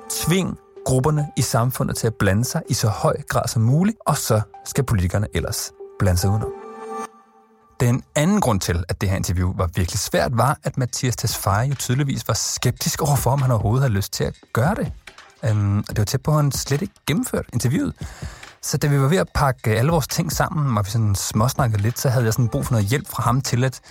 Tving 0.10 0.57
grupperne 0.86 1.27
i 1.38 1.41
samfundet 1.41 1.97
til 1.97 2.07
at 2.07 2.13
blande 2.19 2.45
sig 2.45 2.62
i 2.69 2.73
så 2.73 2.88
høj 2.88 3.15
grad 3.27 3.47
som 3.47 3.62
muligt, 3.62 3.97
og 4.05 4.17
så 4.17 4.41
skal 4.65 4.83
politikerne 4.83 5.27
ellers 5.33 5.71
blande 5.99 6.19
sig 6.19 6.29
udenom. 6.29 6.49
Den 7.79 8.03
anden 8.15 8.41
grund 8.41 8.60
til, 8.60 8.83
at 8.89 9.01
det 9.01 9.10
her 9.10 9.17
interview 9.17 9.53
var 9.57 9.69
virkelig 9.75 9.99
svært, 9.99 10.38
var, 10.38 10.57
at 10.63 10.77
Mathias 10.77 11.15
Tesfaye 11.15 11.67
jo 11.69 11.75
tydeligvis 11.75 12.27
var 12.27 12.33
skeptisk 12.33 13.01
overfor, 13.01 13.31
om 13.31 13.41
han 13.41 13.51
overhovedet 13.51 13.81
havde 13.81 13.93
lyst 13.93 14.13
til 14.13 14.23
at 14.23 14.33
gøre 14.53 14.75
det. 14.75 14.91
Um, 15.51 15.77
og 15.79 15.89
det 15.89 15.97
var 15.97 16.05
tæt 16.05 16.21
på, 16.21 16.31
at 16.31 16.38
han 16.38 16.51
slet 16.51 16.81
ikke 16.81 16.93
gennemførte 17.07 17.49
interviewet. 17.53 17.93
Så 18.61 18.77
da 18.77 18.87
vi 18.87 18.99
var 18.99 19.07
ved 19.07 19.17
at 19.17 19.27
pakke 19.33 19.71
alle 19.71 19.91
vores 19.91 20.07
ting 20.07 20.31
sammen, 20.31 20.77
og 20.77 20.85
vi 20.85 20.89
sådan 20.89 21.15
småsnakkede 21.15 21.81
lidt, 21.81 21.99
så 21.99 22.09
havde 22.09 22.25
jeg 22.25 22.33
sådan 22.33 22.49
brug 22.49 22.65
for 22.65 22.73
noget 22.73 22.87
hjælp 22.87 23.07
fra 23.07 23.23
ham 23.23 23.41
til 23.41 23.63
at 23.63 23.81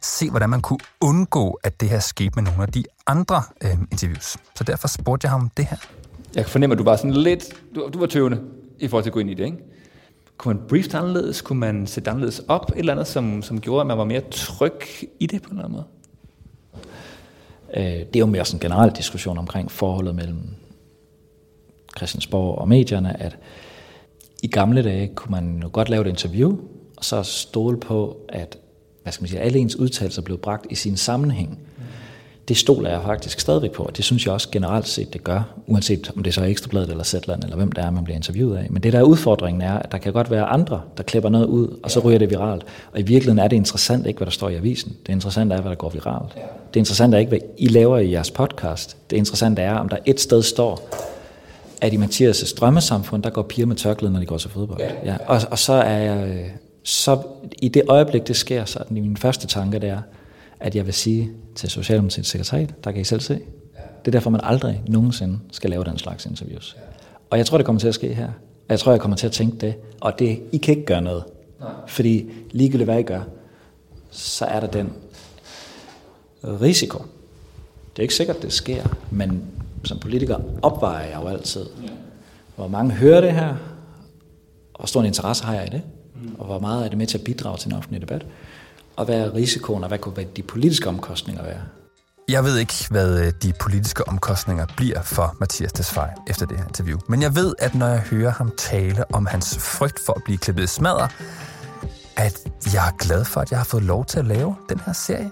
se, 0.00 0.30
hvordan 0.30 0.50
man 0.50 0.60
kunne 0.62 0.78
undgå, 1.00 1.58
at 1.62 1.80
det 1.80 1.88
her 1.88 1.98
skete 1.98 2.30
med 2.34 2.42
nogle 2.42 2.62
af 2.62 2.68
de 2.68 2.84
andre 3.06 3.42
øh, 3.60 3.78
interviews. 3.90 4.36
Så 4.54 4.64
derfor 4.64 4.88
spurgte 4.88 5.24
jeg 5.24 5.30
ham 5.30 5.50
det 5.56 5.64
her. 5.64 5.76
Jeg 6.34 6.46
fornemmer, 6.46 6.74
at 6.74 6.78
du 6.78 6.84
var 6.84 6.96
sådan 6.96 7.12
lidt, 7.12 7.44
du, 7.74 7.90
du 7.92 7.98
var 7.98 8.06
tøvende 8.06 8.40
i 8.78 8.88
forhold 8.88 9.04
til 9.04 9.10
at 9.10 9.14
gå 9.14 9.20
ind 9.20 9.30
i 9.30 9.34
det, 9.34 9.44
ikke? 9.44 9.58
Kunne 10.38 10.54
man 10.54 10.62
briefe 10.68 10.96
anderledes? 10.96 11.40
Kunne 11.40 11.58
man 11.58 11.86
sætte 11.86 12.10
anderledes 12.10 12.42
op? 12.48 12.70
Et 12.70 12.78
eller 12.78 12.92
andet, 12.92 13.06
som, 13.06 13.42
som 13.42 13.60
gjorde, 13.60 13.80
at 13.80 13.86
man 13.86 13.98
var 13.98 14.04
mere 14.04 14.22
tryg 14.30 14.80
i 15.20 15.26
det 15.26 15.42
på 15.42 15.50
en 15.50 15.56
eller 15.56 15.64
anden 15.64 15.76
måde? 15.76 15.86
Øh, 17.76 18.06
det 18.06 18.16
er 18.16 18.20
jo 18.20 18.26
mere 18.26 18.44
sådan 18.44 18.56
en 18.56 18.60
generel 18.60 18.90
diskussion 18.96 19.38
omkring 19.38 19.70
forholdet 19.70 20.14
mellem 20.14 20.40
Christiansborg 21.96 22.58
og 22.58 22.68
medierne, 22.68 23.22
at 23.22 23.38
i 24.42 24.46
gamle 24.46 24.82
dage 24.82 25.10
kunne 25.14 25.30
man 25.30 25.60
jo 25.62 25.68
godt 25.72 25.88
lave 25.88 26.02
et 26.02 26.08
interview, 26.08 26.56
og 26.96 27.04
så 27.04 27.22
stole 27.22 27.76
på, 27.76 28.16
at 28.28 28.58
hvad 29.02 29.12
skal 29.12 29.22
man 29.22 29.28
sige, 29.28 29.40
alle 29.40 29.58
ens 29.58 29.76
udtalelser 29.76 30.22
blev 30.22 30.38
bragt 30.38 30.66
i 30.70 30.74
sin 30.74 30.96
sammenhæng. 30.96 31.58
Det 32.48 32.56
stoler 32.56 32.90
jeg 32.90 33.02
faktisk 33.02 33.40
stadigvæk 33.40 33.72
på, 33.72 33.82
og 33.82 33.96
det 33.96 34.04
synes 34.04 34.26
jeg 34.26 34.34
også 34.34 34.48
generelt 34.52 34.88
set, 34.88 35.12
det 35.12 35.24
gør, 35.24 35.54
uanset 35.66 36.10
om 36.16 36.22
det 36.22 36.34
så 36.34 36.40
er 36.40 36.44
Ekstrabladet 36.44 36.90
eller 36.90 37.04
Zetland, 37.04 37.42
eller 37.42 37.56
hvem 37.56 37.72
det 37.72 37.84
er, 37.84 37.90
man 37.90 38.04
bliver 38.04 38.16
interviewet 38.16 38.56
af. 38.56 38.66
Men 38.70 38.82
det 38.82 38.92
der 38.92 38.98
er 38.98 39.02
udfordringen 39.02 39.62
er, 39.62 39.78
at 39.78 39.92
der 39.92 39.98
kan 39.98 40.12
godt 40.12 40.30
være 40.30 40.44
andre, 40.44 40.80
der 40.96 41.02
klipper 41.02 41.28
noget 41.28 41.46
ud, 41.46 41.78
og 41.82 41.90
så 41.90 42.00
ryger 42.00 42.18
det 42.18 42.30
viralt. 42.30 42.64
Og 42.92 43.00
i 43.00 43.02
virkeligheden 43.02 43.38
er 43.38 43.48
det 43.48 43.56
interessant 43.56 44.06
ikke, 44.06 44.18
hvad 44.18 44.26
der 44.26 44.32
står 44.32 44.48
i 44.48 44.54
avisen. 44.54 44.96
Det 45.06 45.12
interessante 45.12 45.54
er, 45.54 45.60
hvad 45.60 45.70
der 45.70 45.76
går 45.76 45.88
viralt. 45.88 46.34
Det 46.74 46.80
interessante 46.80 47.16
er 47.16 47.18
ikke, 47.18 47.28
hvad 47.28 47.40
I 47.58 47.66
laver 47.66 47.98
i 47.98 48.12
jeres 48.12 48.30
podcast. 48.30 48.96
Det 49.10 49.16
interessante 49.16 49.62
er, 49.62 49.74
om 49.74 49.88
der 49.88 49.96
et 50.06 50.20
sted 50.20 50.42
står, 50.42 50.88
at 51.82 51.92
i 51.92 51.96
Mathias' 51.96 52.54
drømmesamfund, 52.54 53.22
der 53.22 53.30
går 53.30 53.42
piger 53.42 53.66
med 53.66 53.76
tørklæde, 53.76 54.12
når 54.12 54.20
de 54.20 54.26
går 54.26 54.38
til 54.38 54.50
fodbold. 54.50 54.80
Ja. 55.04 55.16
Og, 55.26 55.40
og 55.50 55.58
så 55.58 55.72
er 55.72 55.98
jeg, 55.98 56.28
øh, 56.28 56.50
så 56.82 57.22
i 57.62 57.68
det 57.68 57.82
øjeblik, 57.88 58.28
det 58.28 58.36
sker, 58.36 58.64
så 58.64 58.78
er 58.78 58.84
min 58.90 59.16
første 59.16 59.46
tanke, 59.46 59.78
det 59.78 59.88
er, 59.88 60.02
at 60.60 60.74
jeg 60.74 60.86
vil 60.86 60.94
sige 60.94 61.30
til 61.54 61.70
Socialdemokratiets 61.70 62.28
sekretariat, 62.28 62.84
der 62.84 62.92
kan 62.92 63.00
I 63.00 63.04
selv 63.04 63.20
se. 63.20 63.34
Det 63.34 64.08
er 64.08 64.10
derfor, 64.10 64.30
man 64.30 64.40
aldrig 64.44 64.82
nogensinde 64.88 65.38
skal 65.52 65.70
lave 65.70 65.84
den 65.84 65.98
slags 65.98 66.26
interviews. 66.26 66.76
Og 67.30 67.38
jeg 67.38 67.46
tror, 67.46 67.58
det 67.58 67.66
kommer 67.66 67.80
til 67.80 67.88
at 67.88 67.94
ske 67.94 68.14
her. 68.14 68.28
Jeg 68.68 68.80
tror, 68.80 68.92
jeg 68.92 69.00
kommer 69.00 69.16
til 69.16 69.26
at 69.26 69.32
tænke 69.32 69.56
det. 69.56 69.74
Og 70.00 70.18
det, 70.18 70.40
I 70.52 70.56
kan 70.56 70.74
ikke 70.74 70.86
gøre 70.86 71.00
noget. 71.00 71.24
Nej. 71.60 71.70
Fordi 71.86 72.30
ligegyldigt 72.50 72.86
hvad 72.90 72.98
I 72.98 73.02
gør, 73.02 73.20
så 74.10 74.44
er 74.44 74.60
der 74.60 74.66
den 74.66 74.92
risiko. 76.44 76.98
Det 77.92 77.98
er 77.98 78.02
ikke 78.02 78.14
sikkert, 78.14 78.42
det 78.42 78.52
sker, 78.52 78.84
men 79.10 79.42
som 79.84 79.98
politiker 79.98 80.38
opvejer 80.62 81.06
jeg 81.06 81.20
jo 81.22 81.28
altid, 81.28 81.66
hvor 82.56 82.68
mange 82.68 82.92
hører 82.92 83.20
det 83.20 83.32
her, 83.32 83.48
og 84.74 84.78
hvor 84.78 84.86
stor 84.86 85.00
en 85.00 85.06
interesse 85.06 85.44
har 85.44 85.54
jeg 85.54 85.66
i 85.66 85.70
det, 85.70 85.82
og 86.38 86.46
hvor 86.46 86.58
meget 86.58 86.84
er 86.84 86.88
det 86.88 86.98
med 86.98 87.06
til 87.06 87.18
at 87.18 87.24
bidrage 87.24 87.58
til 87.58 87.68
en 87.68 87.76
offentlig 87.76 88.00
debat, 88.00 88.26
og 88.96 89.04
hvad 89.04 89.20
er 89.20 89.34
risikoen, 89.34 89.82
og 89.82 89.88
hvad 89.88 89.98
kunne 89.98 90.26
de 90.36 90.42
politiske 90.42 90.88
omkostninger 90.88 91.42
være? 91.42 91.60
Jeg 92.28 92.44
ved 92.44 92.58
ikke, 92.58 92.74
hvad 92.90 93.26
øh, 93.26 93.32
de 93.42 93.52
politiske 93.60 94.08
omkostninger 94.08 94.66
bliver 94.76 95.02
for 95.02 95.36
Mathias 95.40 95.72
Tesfaye 95.72 96.12
efter 96.30 96.46
det 96.46 96.56
her 96.56 96.64
interview. 96.64 96.98
Men 97.08 97.22
jeg 97.22 97.34
ved, 97.34 97.54
at 97.58 97.74
når 97.74 97.86
jeg 97.86 98.00
hører 98.00 98.30
ham 98.30 98.52
tale 98.58 99.14
om 99.14 99.26
hans 99.26 99.58
frygt 99.58 100.00
for 100.06 100.12
at 100.12 100.22
blive 100.24 100.38
klippet 100.38 100.64
i 100.64 100.66
smadder, 100.66 101.08
at 102.16 102.38
jeg 102.74 102.88
er 102.88 102.96
glad 102.98 103.24
for, 103.24 103.40
at 103.40 103.50
jeg 103.50 103.58
har 103.58 103.64
fået 103.64 103.82
lov 103.82 104.04
til 104.04 104.18
at 104.18 104.24
lave 104.24 104.54
den 104.68 104.80
her 104.86 104.92
serie, 104.92 105.30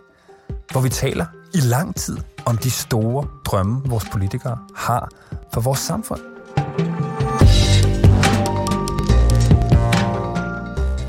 hvor 0.73 0.81
vi 0.81 0.89
taler 0.89 1.27
i 1.55 1.61
lang 1.61 1.97
tid 1.97 2.17
om 2.47 2.57
de 2.57 2.71
store 2.71 3.27
drømme, 3.45 3.83
vores 3.85 4.05
politikere 4.13 4.59
har 4.75 5.09
for 5.53 5.61
vores 5.61 5.79
samfund. 5.79 6.21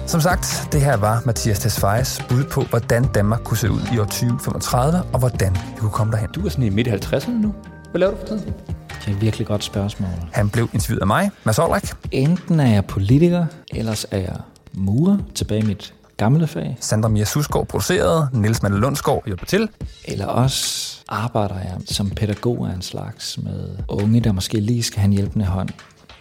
Som 0.08 0.22
sagt, 0.22 0.68
det 0.72 0.82
her 0.82 0.98
var 0.98 1.22
Mathias 1.26 1.60
Tesfayes 1.60 2.22
bud 2.30 2.44
på, 2.44 2.62
hvordan 2.62 3.04
Danmark 3.04 3.44
kunne 3.44 3.58
se 3.58 3.72
ud 3.72 3.82
i 3.94 4.00
år 4.00 4.04
2035, 4.04 5.04
og 5.14 5.20
hvordan 5.20 5.54
vi 5.54 5.80
kunne 5.80 5.92
komme 5.92 6.14
derhen. 6.14 6.30
Du 6.30 6.46
er 6.46 6.50
sådan 6.50 6.64
i 6.66 6.70
midt 6.70 6.88
i 6.88 6.90
50'erne 6.90 7.32
nu. 7.32 7.54
Hvad 7.92 8.00
laver 8.00 8.12
du 8.12 8.20
for 8.20 8.28
tiden? 8.28 8.54
Det 8.88 9.08
er 9.08 9.12
et 9.12 9.22
virkelig 9.22 9.48
godt 9.48 9.64
spørgsmål. 9.64 10.10
Han 10.32 10.50
blev 10.50 10.70
interviewet 10.74 11.02
af 11.02 11.08
mig, 11.08 11.32
Mads 11.44 11.60
Olrik. 11.60 11.94
Enten 12.12 12.60
er 12.60 12.74
jeg 12.74 12.86
politiker, 12.86 13.46
ellers 13.72 14.06
er 14.12 14.18
jeg 14.18 14.36
murer 14.74 15.18
tilbage 15.36 15.64
i 15.64 15.66
mit 15.66 15.94
gamle 16.22 16.48
fag. 16.48 16.78
Sandra 16.80 17.10
Mia 17.10 17.26
Susgaard 17.26 17.68
producerede, 17.68 18.30
Niels 18.34 18.62
Malle 18.64 18.80
Lundsgaard 18.80 19.24
hjælper 19.26 19.46
til. 19.46 19.70
Eller 20.06 20.26
også 20.26 20.98
arbejder 21.10 21.56
jeg 21.56 21.78
som 21.86 22.10
pædagog 22.10 22.68
af 22.68 22.74
en 22.74 22.82
slags 22.82 23.38
med 23.44 23.70
unge, 23.88 24.22
der 24.22 24.32
måske 24.32 24.60
lige 24.60 24.84
skal 24.84 25.00
have 25.00 25.06
en 25.06 25.14
hjælpende 25.14 25.46
hånd, 25.46 25.70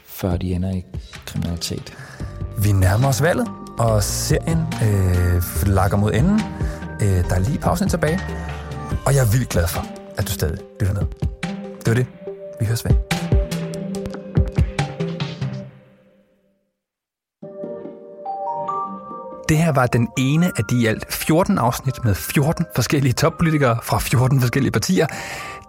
før 0.06 0.36
de 0.36 0.52
ender 0.52 0.70
i 0.70 0.84
kriminalitet. 1.26 1.92
Vi 2.58 2.72
nærmer 2.72 3.08
os 3.08 3.22
valget, 3.22 3.48
og 3.78 4.02
serien 4.02 4.58
øh, 4.58 5.68
lakker 5.74 5.96
mod 5.96 6.12
enden. 6.12 6.40
Øh, 7.02 7.08
der 7.28 7.34
er 7.34 7.40
lige 7.40 7.58
pausen 7.58 7.88
tilbage. 7.88 8.20
Og 9.06 9.14
jeg 9.14 9.26
er 9.26 9.30
vildt 9.32 9.48
glad 9.48 9.66
for, 9.66 9.84
at 10.16 10.26
du 10.26 10.32
stadig 10.32 10.58
lytter 10.80 10.94
med. 10.94 11.02
Det 11.78 11.86
var 11.86 11.94
det. 11.94 12.06
Vi 12.60 12.66
høres 12.66 12.84
ved. 12.84 13.19
Det 19.50 19.58
her 19.58 19.72
var 19.72 19.86
den 19.86 20.08
ene 20.18 20.52
af 20.56 20.64
de 20.64 20.82
i 20.82 20.86
alt 20.86 21.14
14 21.14 21.58
afsnit 21.58 22.04
med 22.04 22.14
14 22.14 22.66
forskellige 22.74 23.12
toppolitikere 23.12 23.78
fra 23.82 23.98
14 23.98 24.40
forskellige 24.40 24.72
partier. 24.72 25.06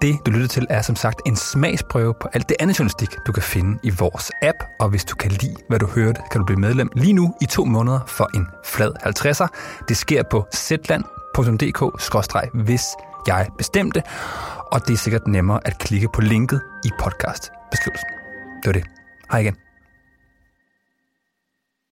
Det, 0.02 0.20
du 0.26 0.32
lytter 0.32 0.48
til, 0.48 0.68
er 0.70 0.82
som 0.82 0.96
sagt 0.96 1.22
en 1.26 1.36
smagsprøve 1.36 2.14
på 2.22 2.28
alt 2.34 2.50
det 2.50 2.58
andet 2.60 2.80
journalistik, 2.80 3.10
du 3.28 3.32
kan 3.32 3.44
finde 3.44 3.80
i 3.84 3.90
vores 3.90 4.32
app. 4.42 4.58
Og 4.80 4.90
hvis 4.90 5.06
du 5.06 5.16
kan 5.16 5.32
lide, 5.32 5.56
hvad 5.70 5.80
du 5.80 5.88
hørte, 5.88 6.22
kan 6.32 6.40
du 6.40 6.46
blive 6.46 6.60
medlem 6.60 6.90
lige 6.96 7.14
nu 7.14 7.34
i 7.42 7.46
to 7.46 7.66
måneder 7.66 8.00
for 8.08 8.30
en 8.36 8.48
flad 8.66 8.92
50'er. 9.06 9.48
Det 9.88 9.98
sker 9.98 10.24
på 10.24 10.48
zland.dk-hvis 10.56 12.08
jeg 13.28 13.48
bestemte. 13.58 14.04
Og 14.72 14.88
det 14.88 14.94
er 14.94 14.98
sikkert 14.98 15.28
nemmere 15.28 15.60
at 15.68 15.78
klikke 15.78 16.08
på 16.14 16.22
linket 16.22 16.62
i 16.86 16.90
podcast-beskrivelsen. 17.00 18.08
Det 18.64 18.66
var 18.66 18.74
det. 18.74 18.84
Hej 19.32 19.40
igen. 19.40 19.71